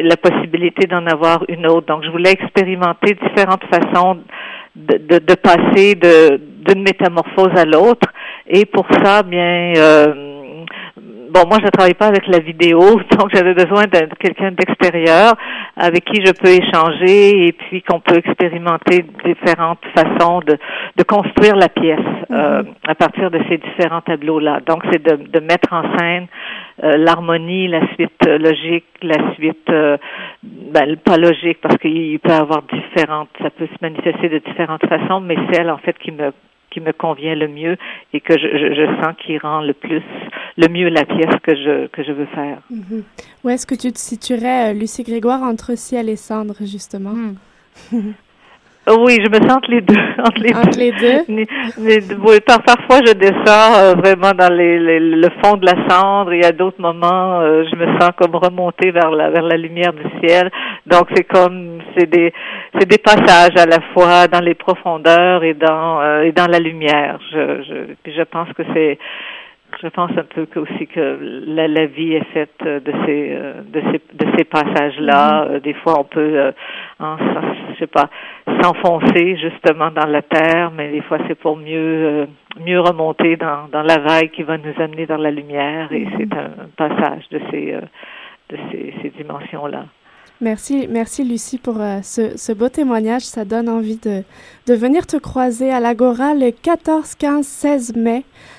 [0.02, 1.86] la possibilité d'en avoir une autre.
[1.86, 4.18] Donc, je voulais expérimenter différentes façons
[4.76, 8.08] de, de, de passer de d'une métamorphose à l'autre,
[8.46, 10.41] et pour ça, bien euh,
[10.96, 12.80] bon, moi, je ne travaille pas avec la vidéo,
[13.18, 15.34] donc j'avais besoin de quelqu'un d'extérieur
[15.76, 20.58] avec qui je peux échanger et puis qu'on peut expérimenter différentes façons de,
[20.96, 22.00] de construire la pièce
[22.32, 22.34] -hmm.
[22.34, 24.60] euh, à partir de ces différents tableaux-là.
[24.66, 26.26] Donc, c'est de, de, mettre en scène
[26.82, 29.96] euh, l'harmonie, la suite logique, la suite euh,
[30.42, 34.86] ben, pas logique parce qu'il peut y avoir différentes, ça peut se manifester de différentes
[34.86, 36.32] façons, mais celle en fait qui me
[36.72, 37.76] qui me convient le mieux
[38.14, 40.02] et que je, je, je sens qui rend le plus,
[40.56, 42.58] le mieux la pièce que je, que je veux faire.
[42.70, 43.02] Mm -hmm.
[43.42, 47.16] Où est-ce que tu te situerais, euh, Lucie Grégoire, entre ciel et cendre, justement?
[47.16, 47.34] Mm.
[48.88, 49.94] Oui, je me sens entre les deux.
[50.18, 50.78] Entre les Entre deux.
[50.80, 52.16] les deux?
[52.26, 56.50] Oui, par- parfois, je descends euh, vraiment dans le fond de la cendre et à
[56.50, 60.50] d'autres moments, euh, je me sens comme remonter vers la, vers la lumière du ciel.
[60.86, 62.32] Donc, c'est comme, c'est des,
[62.76, 66.58] c'est des passages à la fois dans les profondeurs et dans, euh, et dans la
[66.58, 67.20] lumière.
[67.32, 68.98] Je, je, puis je pense que c'est,
[69.80, 73.28] je pense un peu que aussi que la, la vie est faite euh, de ces
[73.32, 75.58] euh, de ces de ces passages là.
[75.62, 76.52] des fois on peut euh,
[76.98, 77.16] en,
[77.72, 78.08] je sais pas
[78.60, 82.26] s'enfoncer justement dans la terre, mais des fois c'est pour mieux euh,
[82.64, 86.32] mieux remonter dans dans la vague qui va nous amener vers la lumière et c'est
[86.34, 87.80] un passage de ces euh,
[88.50, 89.84] de ces, ces dimensions là.
[90.42, 93.22] Merci, merci Lucie pour euh, ce, ce beau témoignage.
[93.22, 94.24] Ça donne envie de,
[94.66, 98.51] de venir te croiser à l'Agora le 14, 15, 16 mai euh,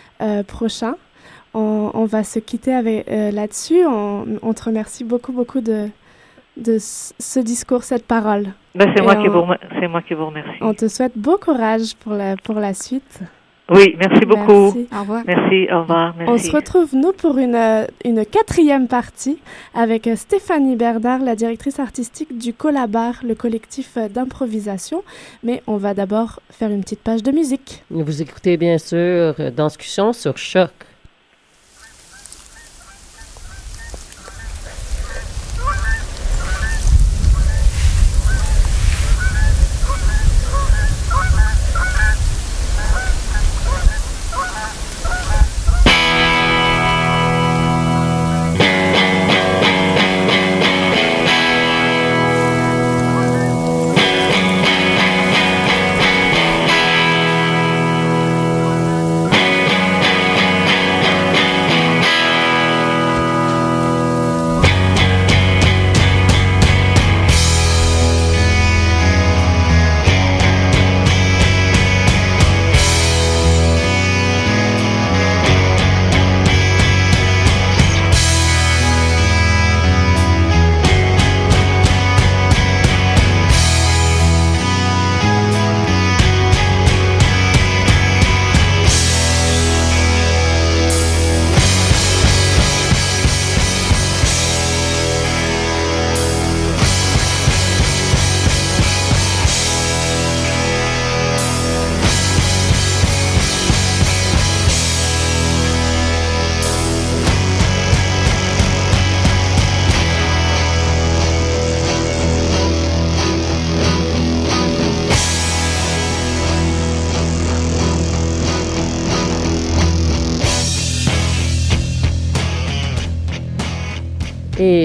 [0.48, 0.96] prochain.
[1.54, 3.86] On, on va se quitter avec euh, là-dessus.
[3.86, 5.88] On, on te remercie beaucoup, beaucoup de,
[6.58, 8.48] de ce discours, cette parole.
[8.74, 10.58] Ben, c'est moi qui vous moi qui vous remercie.
[10.62, 13.20] On te souhaite beau courage pour la, pour la suite.
[13.70, 14.74] Oui, merci beaucoup.
[14.74, 14.88] Merci.
[14.94, 15.24] Au revoir.
[15.26, 16.32] Merci, au revoir, merci.
[16.34, 19.38] On se retrouve, nous, pour une, euh, une quatrième partie
[19.74, 25.04] avec euh, Stéphanie Bernard, la directrice artistique du Collabar, le collectif euh, d'improvisation.
[25.44, 27.84] Mais on va d'abord faire une petite page de musique.
[27.90, 30.72] Vous écoutez bien sûr Danscussion sur Choc.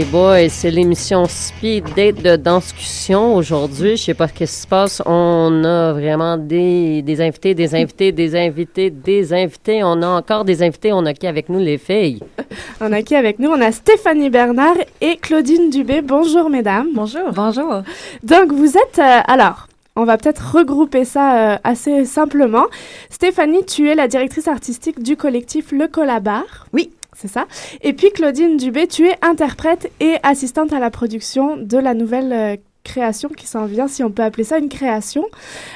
[0.09, 3.96] Et boy, c'est l'émission Speed Date de Danscussion aujourd'hui.
[3.96, 5.02] Je sais pas ce qui se passe.
[5.04, 9.82] On a vraiment des, des invités, des invités, des invités, des invités.
[9.84, 10.92] On a encore des invités.
[10.92, 12.20] On a qui avec nous, les filles?
[12.80, 13.50] On a qui avec nous?
[13.50, 16.00] On a Stéphanie Bernard et Claudine Dubé.
[16.00, 16.88] Bonjour, mesdames.
[16.94, 17.30] Bonjour.
[17.32, 17.82] Bonjour.
[18.22, 18.98] Donc, vous êtes.
[18.98, 22.64] euh, alors, on va peut-être regrouper ça euh, assez simplement.
[23.11, 26.44] Stéphanie, tu es la directrice artistique du collectif Le Collabar.
[26.72, 26.92] Oui.
[27.20, 27.48] C'est ça.
[27.82, 32.32] Et puis, Claudine Dubé, tu es interprète et assistante à la production de la nouvelle
[32.32, 35.24] euh, création qui s'en vient, si on peut appeler ça une création.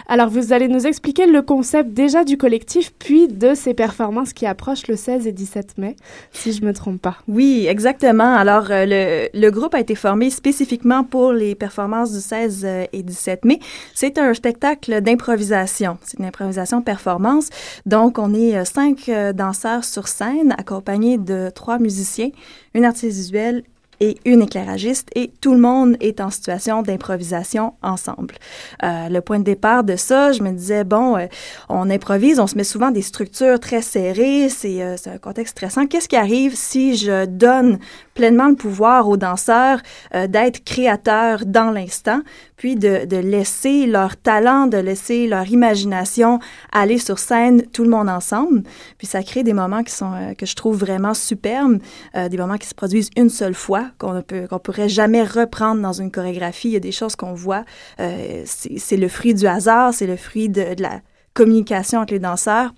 [0.08, 4.46] Alors, vous allez nous expliquer le concept déjà du collectif, puis de ses performances qui
[4.46, 5.96] approchent le 16 et 17 mai,
[6.32, 7.18] si je me trompe pas.
[7.28, 8.34] Oui, exactement.
[8.34, 12.84] Alors, euh, le, le groupe a été formé spécifiquement pour les performances du 16 euh,
[12.92, 13.58] et 17 mai.
[13.94, 15.98] C'est un spectacle d'improvisation.
[16.02, 17.50] C'est une improvisation performance.
[17.86, 22.30] Donc, on est euh, cinq danseurs sur scène, accompagnés de trois musiciens,
[22.74, 23.64] une artiste visuelle
[24.02, 28.34] et une éclairagiste et tout le monde est en situation d'improvisation ensemble.
[28.82, 31.26] Euh, le point de départ de ça, je me disais, bon, euh,
[31.68, 35.86] on improvise, on se met souvent des structures très serrées, c'est euh, un contexte stressant.
[35.86, 37.78] Qu'est-ce qui arrive si je donne
[38.14, 39.80] pleinement le pouvoir aux danseurs
[40.14, 42.20] euh, d'être créateurs dans l'instant,
[42.56, 46.38] puis de, de laisser leur talent, de laisser leur imagination
[46.70, 48.62] aller sur scène, tout le monde ensemble.
[48.98, 51.78] Puis ça crée des moments qui sont euh, que je trouve vraiment superbes,
[52.14, 55.22] euh, des moments qui se produisent une seule fois, qu'on ne peut qu'on pourrait jamais
[55.22, 56.68] reprendre dans une chorégraphie.
[56.68, 57.64] Il y a des choses qu'on voit,
[58.00, 61.00] euh, c'est le fruit du hasard, c'est le fruit de, de la
[61.34, 62.72] communication entre les danseurs.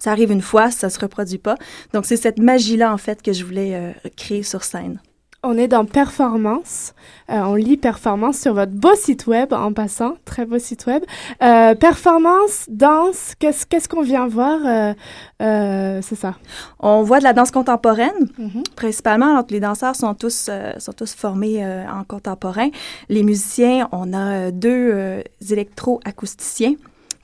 [0.00, 1.54] Ça arrive une fois, ça se reproduit pas.
[1.94, 5.00] Donc c'est cette magie-là en fait que je voulais euh, créer sur scène.
[5.42, 6.92] On est dans performance.
[7.30, 11.02] Euh, on lit performance sur votre beau site web en passant, très beau site web.
[11.42, 14.58] Euh, performance, danse, qu'est-ce qu'est-ce qu'on vient voir
[15.40, 16.34] euh, C'est ça?
[16.78, 18.62] On voit de la danse contemporaine, Mhm.
[18.76, 19.30] principalement.
[19.30, 22.68] Alors que les danseurs sont tous, sont tous formés en contemporain.
[23.08, 26.74] Les musiciens, on a deux électro-acousticiens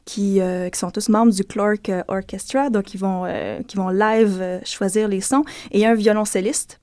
[0.06, 3.76] qui, euh, qui sont tous membres du Clark euh, Orchestra, donc ils vont, euh, qui
[3.76, 6.80] vont live euh, choisir les sons, et un violoncelliste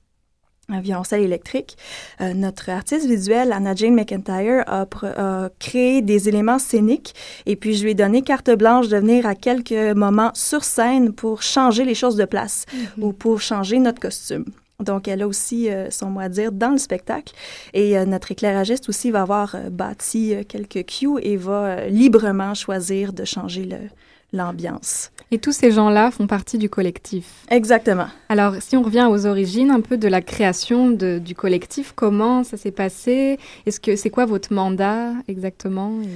[0.70, 1.76] un violoncelle électrique.
[2.22, 7.14] Euh, notre artiste visuel, Anna Jane McIntyre, a, a créé des éléments scéniques
[7.44, 11.12] et puis je lui ai donné carte blanche de venir à quelques moments sur scène
[11.12, 12.64] pour changer les choses de place
[12.98, 14.46] ou pour changer notre costume.
[14.80, 17.32] Donc, elle a aussi euh, son mot à dire dans le spectacle.
[17.74, 23.12] Et euh, notre éclairagiste aussi va avoir euh, bâti quelques cues et va librement choisir
[23.12, 23.88] de changer le-
[24.32, 25.10] l'ambiance.
[25.30, 27.44] Et tous ces gens-là font partie du collectif.
[27.50, 28.08] Exactement.
[28.28, 32.42] Alors, si on revient aux origines un peu de la création de- du collectif, comment
[32.42, 33.38] ça s'est passé?
[33.66, 35.92] Est-ce que c'est quoi votre mandat exactement?
[36.02, 36.08] Et-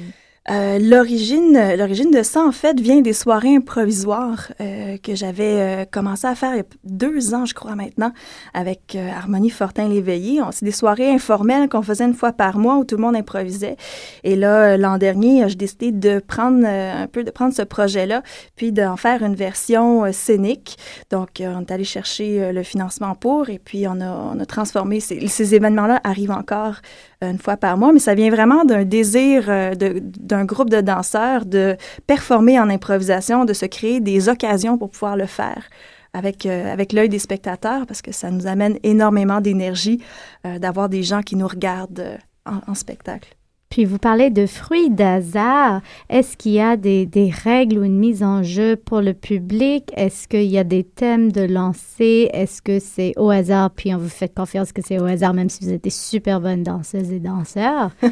[0.51, 5.85] Euh, l'origine, l'origine de ça, en fait, vient des soirées improvisoires euh, que j'avais euh,
[5.85, 8.13] commencé à faire il y a deux ans, je crois, maintenant,
[8.55, 10.41] avec euh, Harmonie Fortin-Léveillé.
[10.53, 13.77] C'est des soirées informelles qu'on faisait une fois par mois où tout le monde improvisait.
[14.25, 18.23] Et là, euh, l'an dernier, j'ai décidé de prendre un peu, de prendre ce projet-là,
[18.57, 20.79] puis d'en faire une version scénique.
[21.11, 25.01] Donc, on est allé chercher le financement pour, et puis on a, on a transformé.
[25.01, 26.77] Ces, ces événements-là arrivent encore
[27.21, 31.47] une fois par mois, mais ça vient vraiment d'un désir euh, d'un groupe de danseurs
[31.47, 35.69] de performer en improvisation, de se créer des occasions pour pouvoir le faire
[36.13, 40.03] avec, euh, avec l'œil des spectateurs, parce que ça nous amène énormément d'énergie
[40.47, 42.17] euh, d'avoir des gens qui nous regardent euh,
[42.47, 43.38] en, en spectacle.
[43.71, 45.83] Puis vous parlez de fruits d'hasard.
[46.09, 49.93] Est-ce qu'il y a des, des règles ou une mise en jeu pour le public?
[49.97, 52.31] Est-ce qu'il y a des thèmes de lancer?
[52.33, 53.71] Est-ce que c'est au hasard?
[53.71, 56.41] Puis on vous fait confiance que c'est au hasard, même si vous êtes des super
[56.41, 57.91] bonnes danseuses et danseurs.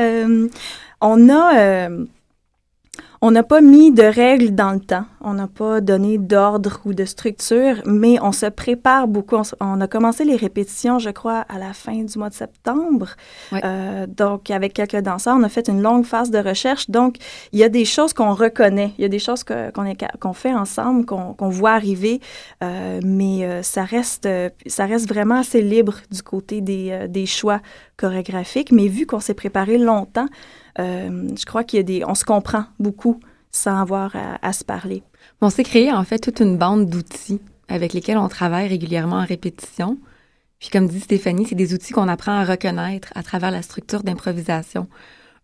[0.00, 0.46] Euh,
[1.00, 1.58] on a...
[1.58, 2.04] euh,
[3.20, 5.04] on n'a pas mis de règles dans le temps.
[5.20, 9.36] On n'a pas donné d'ordre ou de structure, mais on se prépare beaucoup.
[9.60, 13.08] On, a commencé les répétitions, je crois, à la fin du mois de septembre.
[13.50, 13.60] Ouais.
[13.64, 16.88] Euh, donc, avec quelques danseurs, on a fait une longue phase de recherche.
[16.90, 17.16] Donc,
[17.52, 18.92] il y a des choses qu'on reconnaît.
[18.98, 22.20] Il y a des choses qu'on fait ensemble, qu'on voit arriver,
[22.62, 24.28] euh, mais euh, ça, reste,
[24.66, 27.60] ça reste vraiment assez libre du côté des, euh, des choix
[27.98, 28.72] chorégraphiques.
[28.72, 30.28] Mais vu qu'on s'est préparé longtemps,
[30.78, 33.20] euh, je crois qu'il y a des, on se comprend beaucoup
[33.50, 35.02] sans avoir à, à se parler.
[35.42, 39.24] On s'est créé en fait toute une bande d'outils avec lesquels on travaille régulièrement en
[39.26, 39.98] répétition.
[40.58, 44.02] Puis comme dit Stéphanie, c'est des outils qu'on apprend à reconnaître à travers la structure
[44.02, 44.88] d'improvisation.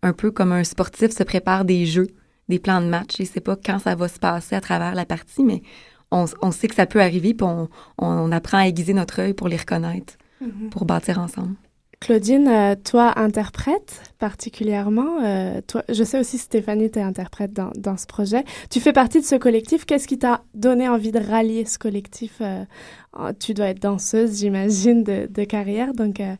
[0.03, 2.09] Un peu comme un sportif se prépare des jeux,
[2.49, 3.13] des plans de match.
[3.19, 5.63] Il ne sait pas quand ça va se passer à travers la partie, mais
[6.11, 9.35] on, on sait que ça peut arriver, puis on, on apprend à aiguiser notre œil
[9.35, 10.69] pour les reconnaître, Mhm.
[10.71, 11.55] pour bâtir ensemble.
[12.05, 15.23] Claudine, euh, toi, interprète particulièrement.
[15.25, 18.45] euh, toi, je sais aussi, Stéphanie, tu es interprète dans, dans ce projet.
[18.69, 19.87] Tu fais partie de ce collectif.
[19.87, 22.65] Qu'est-ce qui t'a donné envie de rallier ce collectif euh,
[23.41, 25.95] Tu dois être danseuse, j'imagine, de, de carrière.
[25.95, 26.35] Donc, euh,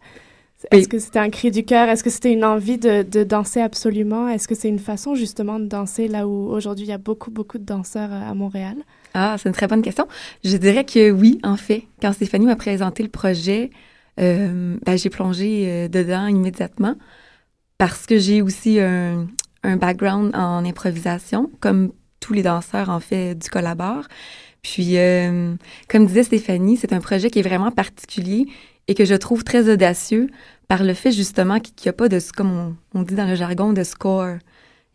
[0.71, 0.89] est-ce Oui.
[0.89, 1.89] que c'était un cri du cœur?
[1.89, 4.29] Est-ce que c'était une envie de, de danser absolument?
[4.29, 7.31] Est-ce que c'est une façon, justement, de danser là où aujourd'hui il y a beaucoup,
[7.31, 8.77] beaucoup de danseurs à Montréal?
[9.15, 10.07] Ah, c'est une très bonne question.
[10.45, 11.85] Je dirais que oui, en fait.
[12.03, 13.71] Quand Stéphanie m'a présenté le projet,
[14.21, 16.97] euh, ben, j'ai plongé euh, dedans immédiatement
[17.79, 19.27] parce que j'ai aussi un,
[19.65, 24.05] un background en improvisation, comme tous les danseurs, en fait, du collabore.
[24.63, 25.55] Puis, euh,
[25.89, 28.47] comme disait Stéphanie, c'est un projet qui est vraiment particulier
[28.89, 30.29] et que je trouve très audacieux
[30.69, 33.73] par le fait, justement, qu'il n'y a pas de, comme on, dit dans le jargon,
[33.73, 34.37] de score.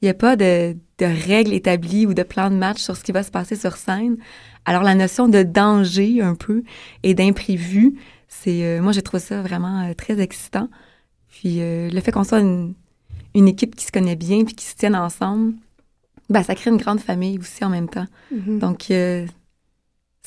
[0.02, 3.04] Il n'y a pas de, de règles établies ou de plan de match sur ce
[3.04, 4.18] qui va se passer sur scène.
[4.66, 6.64] Alors, la notion de danger, un peu,
[7.04, 7.96] et d'imprévu,
[8.30, 10.70] c'est, euh, moi, j'ai trouvé ça vraiment euh, très excitant.
[11.28, 12.76] Puis, euh, le fait qu'on soit une,
[13.36, 15.54] une équipe qui se connaît bien puis qui se tienne ensemble,
[16.30, 18.06] ben, ça crée une grande famille aussi en même temps.
[18.32, 18.60] Mhm.
[18.60, 19.26] Donc, euh,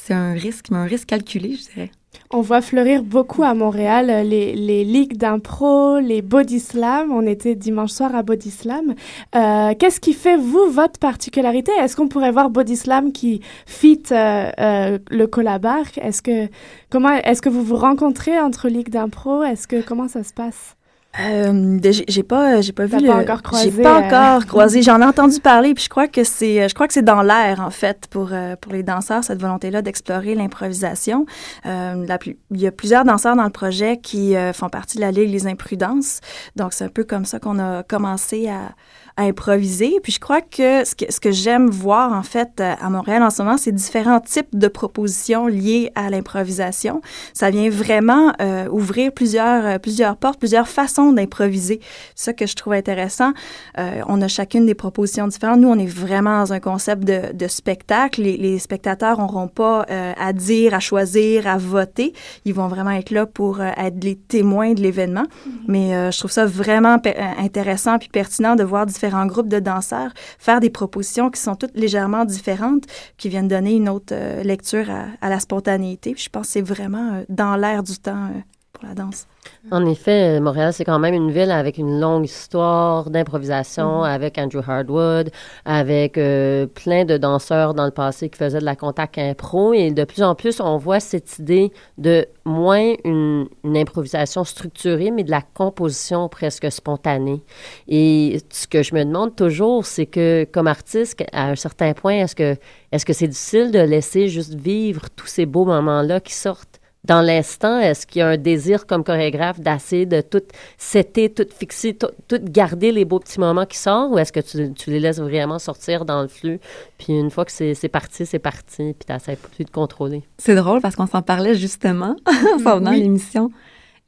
[0.04, 1.90] c'est un risque, mais un risque calculé, je dirais.
[2.30, 7.12] On voit fleurir beaucoup à Montréal euh, les, les ligues d'impro, les body slam.
[7.12, 8.94] On était dimanche soir à body slam.
[9.36, 11.70] Euh, Qu'est-ce qui fait, vous, votre particularité?
[11.78, 15.84] Est-ce qu'on pourrait voir body slam qui fit euh, le collabar?
[15.96, 16.48] Est-ce que,
[16.90, 19.44] comment, est-ce que vous vous rencontrez entre ligues d'impro?
[19.44, 20.76] Est-ce que, comment ça se passe?
[21.20, 22.98] Euh, de- j'ai j'ai pas, j'ai pas vu.
[22.98, 24.80] Le- pas encore croisé, J'ai pas euh, encore croisé.
[24.86, 27.60] J'en ai entendu parler, puis je crois que c'est, je crois que c'est dans l'air
[27.60, 31.26] en fait pour euh, pour les danseurs cette volonté-là d'explorer l'improvisation.
[31.66, 34.96] Euh, la plus- il y a plusieurs danseurs dans le projet qui euh, font partie
[34.96, 36.20] de la ligue Les Imprudences.
[36.56, 38.70] Donc c'est un peu comme ça qu'on a commencé à
[39.16, 39.98] improviser.
[40.02, 43.22] Puis je crois que ce que, ce que j'aime voir, en fait, euh, à Montréal
[43.22, 47.02] en ce moment, c'est différents types de propositions liées à l'improvisation.
[47.32, 51.80] Ça vient vraiment euh, ouvrir plusieurs, euh, plusieurs portes, plusieurs façons d'improviser.
[52.14, 53.32] C'est ça que je trouve intéressant.
[53.78, 55.60] Euh, on a chacune des propositions différentes.
[55.60, 58.22] Nous, on est vraiment dans un concept de, de spectacle.
[58.22, 59.86] Les, les spectateurs n'auront pas
[60.18, 62.12] à dire, à choisir, à voter.
[62.44, 65.24] Ils vont vraiment être là pour être les témoins de l'événement.
[65.68, 66.98] Mais euh, je trouve ça vraiment
[67.38, 71.74] intéressant puis pertinent de voir différents groupes de danseurs faire des propositions qui sont toutes
[71.74, 72.84] légèrement différentes,
[73.16, 74.86] qui viennent donner une autre euh, lecture
[75.20, 76.14] à, la spontanéité.
[76.16, 78.40] Je pense que c'est vraiment euh, dans l'air du temps euh,
[78.72, 79.26] pour la danse.
[79.70, 84.04] En effet, Montréal, c'est quand même une ville avec une longue histoire d'improvisation, Mhm.
[84.04, 85.30] avec Andrew Hardwood,
[85.64, 89.72] avec euh, plein de danseurs dans le passé qui faisaient de la contact impro.
[89.72, 95.12] Et de plus en plus, on voit cette idée de moins une, une improvisation structurée,
[95.12, 97.44] mais de la composition presque spontanée.
[97.86, 102.14] Et ce que je me demande toujours, c'est que comme artiste, à un certain point,
[102.14, 102.56] est-ce que
[102.90, 106.80] est-ce que c'est difficile de laisser juste vivre tous ces beaux moments-là qui sortent?
[107.04, 110.42] Dans l'instant, est-ce qu'il y a un désir comme chorégraphe d'essayer de tout
[110.78, 114.38] setter, tout fixer, tout, tout garder les beaux petits moments qui sortent ou est-ce que
[114.38, 116.60] tu, tu les laisses vraiment sortir dans le flux
[116.98, 120.22] puis une fois que c'est parti, c'est parti puis tu n'essaies plus de contrôler?
[120.38, 122.14] C'est drôle parce qu'on s'en parlait justement
[122.54, 123.00] en s'en venant Oui.
[123.00, 123.50] l'émission.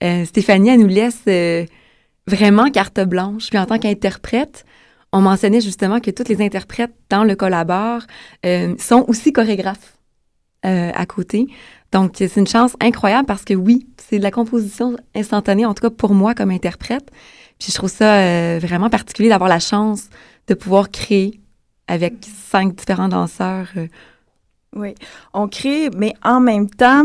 [0.05, 1.65] Euh, Stéphanie, elle nous laisse euh,
[2.29, 3.49] vraiment carte blanche.
[3.51, 4.65] Puis en tant qu'interprète,
[5.13, 8.03] on mentionnait justement que toutes les interprètes dans le collabore
[8.47, 9.97] euh, sont aussi chorégraphes
[10.65, 11.47] euh, à côté.
[11.95, 15.83] Donc, c'est une chance incroyable parce que oui, c'est de la composition instantanée, en tout
[15.83, 17.09] cas pour moi comme interprète.
[17.61, 20.11] Puis je trouve ça euh, vraiment particulier d'avoir la chance
[20.49, 21.41] de pouvoir créer
[21.87, 22.15] avec
[22.51, 23.69] cinq différents danseurs.
[23.77, 23.87] euh,
[24.77, 24.95] Oui,
[25.33, 27.05] on crée, mais en même temps,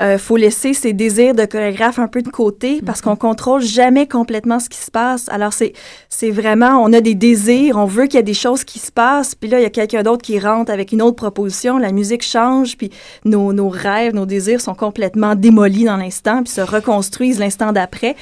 [0.00, 4.06] euh, faut laisser ses désirs de chorégraphe un peu de côté parce qu'on contrôle jamais
[4.06, 5.28] complètement ce qui se passe.
[5.30, 5.72] Alors c'est
[6.08, 8.92] c'est vraiment, on a des désirs, on veut qu'il y ait des choses qui se
[8.92, 11.92] passent, puis là il y a quelqu'un d'autre qui rentre avec une autre proposition, la
[11.92, 12.90] musique change, puis
[13.24, 18.14] nos, nos rêves, nos désirs sont complètement démolis dans l'instant, puis se reconstruisent l'instant d'après.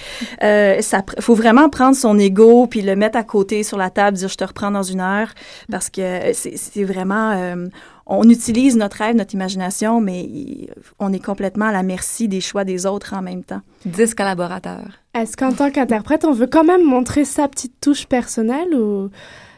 [0.43, 4.17] Euh, ça, faut vraiment prendre son ego puis le mettre à côté sur la table,
[4.17, 5.29] dire je te reprends dans une heure
[5.71, 7.67] parce que c'est c'est vraiment euh,
[8.09, 12.65] on utilise notre rêve, notre imagination, mais on est complètement à la merci des choix
[12.65, 13.61] des autres en même temps.
[13.85, 14.89] 10 collaborateurs.
[15.15, 19.11] Est-ce qu'en tant qu'interprète, on veut quand même montrer sa petite touche personnelle ou...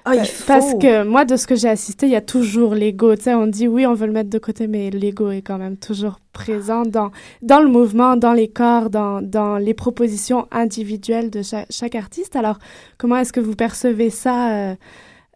[0.07, 0.47] Ah, il faut.
[0.47, 3.15] Parce que moi, de ce que j'ai assisté, il y a toujours l'ego.
[3.17, 5.59] Tu sais, on dit oui, on veut le mettre de côté, mais l'ego est quand
[5.59, 7.11] même toujours présent dans,
[7.43, 12.35] dans le mouvement, dans les corps, dans, dans les propositions individuelles de chaque, chaque artiste.
[12.35, 12.59] Alors,
[12.97, 14.75] comment est-ce que vous percevez ça, euh,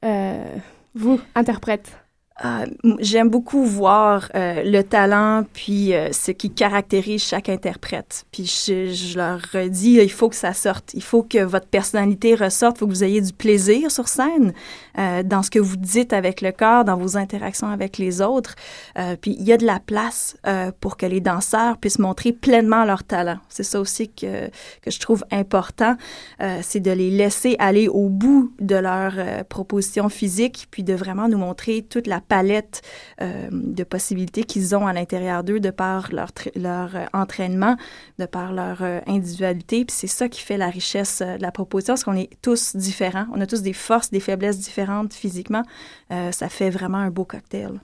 [0.03, 0.45] euh,
[0.95, 1.93] vous, interprète?
[2.43, 8.27] M- J'aime beaucoup voir euh, le talent puis euh, ce qui caractérise chaque interprète.
[8.33, 10.93] Puis je, je leur dis, il faut que ça sorte.
[10.95, 12.77] Il faut que votre personnalité ressorte.
[12.77, 14.53] Il faut que vous ayez du plaisir sur scène
[14.99, 18.55] euh, dans ce que vous dites avec le corps, dans vos interactions avec les autres.
[18.99, 22.33] Euh, puis il y a de la place euh, pour que les danseurs puissent montrer
[22.33, 23.39] pleinement leur talent.
[23.49, 24.49] C'est ça aussi que,
[24.83, 25.97] que je trouve important.
[26.41, 30.95] Euh, c'est de les laisser aller au bout de leur euh, proposition physique, puis de
[30.95, 32.83] vraiment nous montrer toute la palette
[33.21, 37.77] euh, de possibilités qu'ils ont à l'intérieur d'eux de par leur, leur entraînement,
[38.19, 39.85] de par leur individualité.
[39.85, 43.27] Puis c'est ça qui fait la richesse de la proposition, parce qu'on est tous différents.
[43.33, 45.63] On a tous des forces, des faiblesses différentes physiquement.
[46.11, 47.81] Euh, ça fait vraiment un beau cocktail.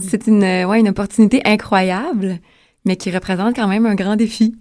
[0.00, 2.38] C'est une, euh, ouais, une opportunité incroyable,
[2.84, 4.54] mais qui représente quand même un grand défi.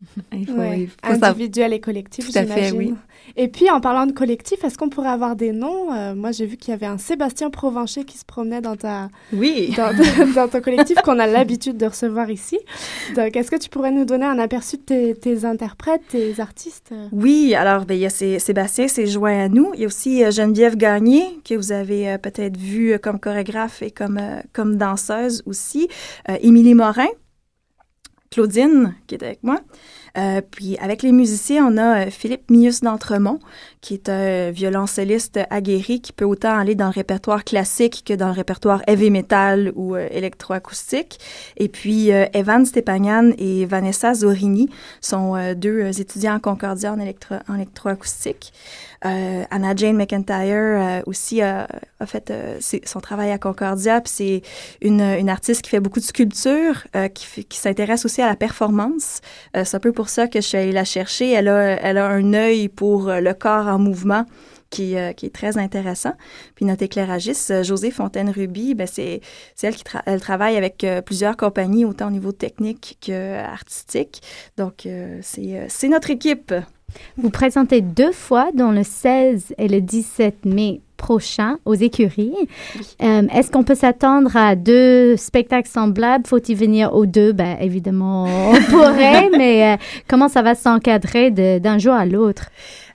[0.32, 2.94] Il faut- Ouais, il faut savoir- individuel et collectif, Tout à fait, oui.
[3.36, 5.92] Et puis, en parlant de collectif, est-ce qu'on pourrait avoir des noms?
[5.92, 9.08] Euh, Moi, j'ai vu qu'il y avait un Sébastien Provencher qui se promenait dans ta,
[9.32, 9.74] oui.
[9.76, 9.92] dans,
[10.34, 12.58] dans ton collectif qu'on a l'habitude de recevoir ici.
[13.14, 16.92] Donc, est-ce que tu pourrais nous donner un aperçu de tes, tes interprètes, tes artistes?
[17.12, 19.70] Oui, alors ben, il y a Sé- Sébastien s'est joint à nous.
[19.74, 23.20] Il y a aussi euh, Geneviève Gagné, que vous avez euh, peut-être vu euh, comme
[23.20, 24.18] chorégraphe et comme,
[24.54, 25.88] comme danseuse aussi.
[26.40, 27.06] Émilie Morin,
[28.30, 29.58] Claudine, qui est avec moi.
[30.16, 33.40] Euh, puis avec les musiciens, on a euh, Philippe Mius d'Entremont,
[33.80, 38.28] qui est un violoncelliste aguerri qui peut autant aller dans le répertoire classique que dans
[38.28, 41.18] le répertoire heavy metal ou euh, électroacoustique.
[41.56, 44.68] Et puis euh, Evan Stepanian et Vanessa Zorini
[45.00, 48.52] sont deux étudiants en Concordia en, électro en électroacoustique.
[49.06, 51.66] Euh, Anna Jane McIntyre euh, aussi a,
[52.00, 54.42] a fait euh, son travail à Concordia, puis c'est
[54.82, 58.36] une, une artiste qui fait beaucoup de sculpture, euh, qui, qui s'intéresse aussi à la
[58.36, 59.20] performance.
[59.56, 61.30] Euh, c'est un peu pour ça que je suis allée la chercher.
[61.30, 64.26] Elle a, elle a un œil pour le corps en mouvement,
[64.68, 66.12] qui, euh, qui est très intéressant.
[66.54, 69.20] Puis notre éclairagiste, José Fontaine-Ruby, ben c'est
[69.62, 74.22] elle qui elle travaille avec plusieurs compagnies, autant au niveau technique qu'artistique.
[74.56, 76.54] Donc, euh, c'est notre équipe.
[77.16, 82.34] Vous présentez deux fois, dans le 16 et le 17 mai prochain, aux écuries.
[83.02, 86.26] Euh, Est-ce qu'on peut s'attendre à deux spectacles semblables?
[86.26, 87.32] Faut-il venir aux deux?
[87.32, 89.76] Ben, évidemment, on pourrait, mais euh,
[90.08, 92.50] comment ça va s'encadrer d'un jour à l'autre?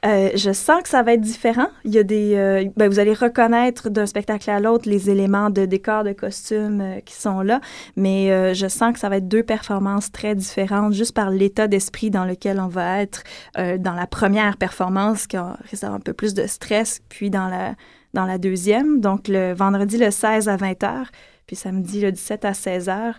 [0.05, 1.67] Euh, je sens que ça va être différent.
[1.83, 5.49] Il y a des, euh, ben, vous allez reconnaître d'un spectacle à l'autre les éléments
[5.49, 7.59] de décor, de costume euh, qui sont là,
[7.95, 12.11] mais je sens que ça va être deux performances très différentes juste par l'état d'esprit
[12.11, 13.23] dans lequel on va être
[13.55, 17.47] dans la première performance qui a- risque d'avoir un peu plus de stress, puis dans
[17.47, 17.75] la
[18.13, 19.01] dans la deuxième.
[19.01, 21.05] Donc le vendredi le 16 à 20h.
[21.47, 23.13] Puis samedi, le 17 à 16 h.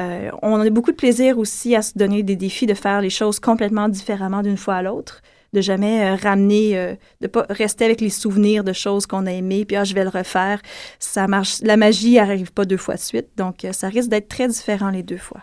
[0.00, 3.08] Euh, on a beaucoup de plaisir aussi à se donner des défis de faire les
[3.10, 5.22] choses complètement différemment d'une fois à l'autre
[5.52, 9.32] de jamais euh, ramener, euh, de pas rester avec les souvenirs de choses qu'on a
[9.32, 10.60] aimées, puis ah, je vais le refaire.
[10.98, 11.60] Ça marche.
[11.62, 14.90] La magie n'arrive pas deux fois de suite, donc euh, ça risque d'être très différent
[14.90, 15.40] les deux fois.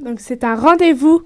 [0.00, 1.22] Donc, c'est un rendez-vous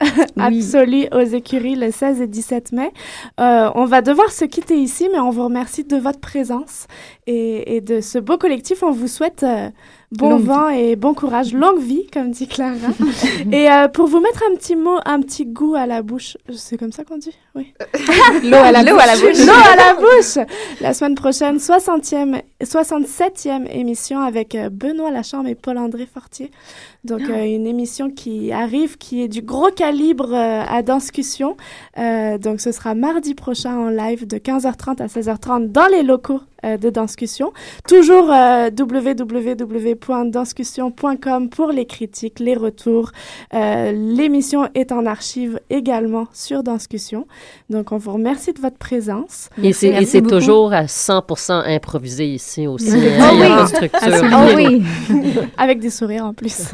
[0.36, 2.92] absolu aux écuries le 16 et 17 mai.
[3.40, 6.86] Euh, on va devoir se quitter ici, mais on vous remercie de votre présence
[7.26, 8.82] et, et de ce beau collectif.
[8.82, 9.70] On vous souhaite euh,
[10.12, 12.74] bon Longue vent et bon courage, longue vie, comme dit Clara.
[13.52, 16.76] et euh, pour vous mettre un petit mot, un petit goût à la bouche, c'est
[16.76, 17.34] comme ça qu'on dit?
[17.54, 17.72] Oui.
[18.44, 19.46] L'eau à la L'eau à la bouche.
[19.46, 20.46] L'eau à la bouche.
[20.80, 26.50] La semaine prochaine, 60e, 67e émission avec euh, Benoît Lachambre et Paul-André Fortier.
[27.06, 31.56] Donc, euh, une émission qui arrive, qui est du gros calibre euh, à Danscussion.
[31.98, 36.40] Euh, donc, ce sera mardi prochain en live de 15h30 à 16h30 dans les locaux
[36.76, 37.52] de Danscussion.
[37.88, 43.12] Toujours euh, www.danscussion.com pour les critiques, les retours.
[43.54, 47.26] Euh, L'émission est en archive également sur Danscussion.
[47.70, 49.48] Donc, on vous remercie de votre présence.
[49.62, 52.90] Et c'est, toujours à 100% improvisé ici aussi.
[52.90, 53.46] A oui.
[54.32, 54.82] Ah oui.
[55.58, 56.72] Avec des sourires en plus.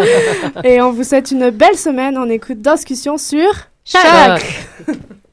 [0.64, 2.16] Et on vous souhaite une belle semaine.
[2.18, 3.50] On écoute Discussion sur
[3.84, 4.00] Choc.
[4.02, 4.96] Choc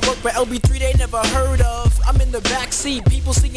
[0.00, 1.60] my work, but LB3 they never heard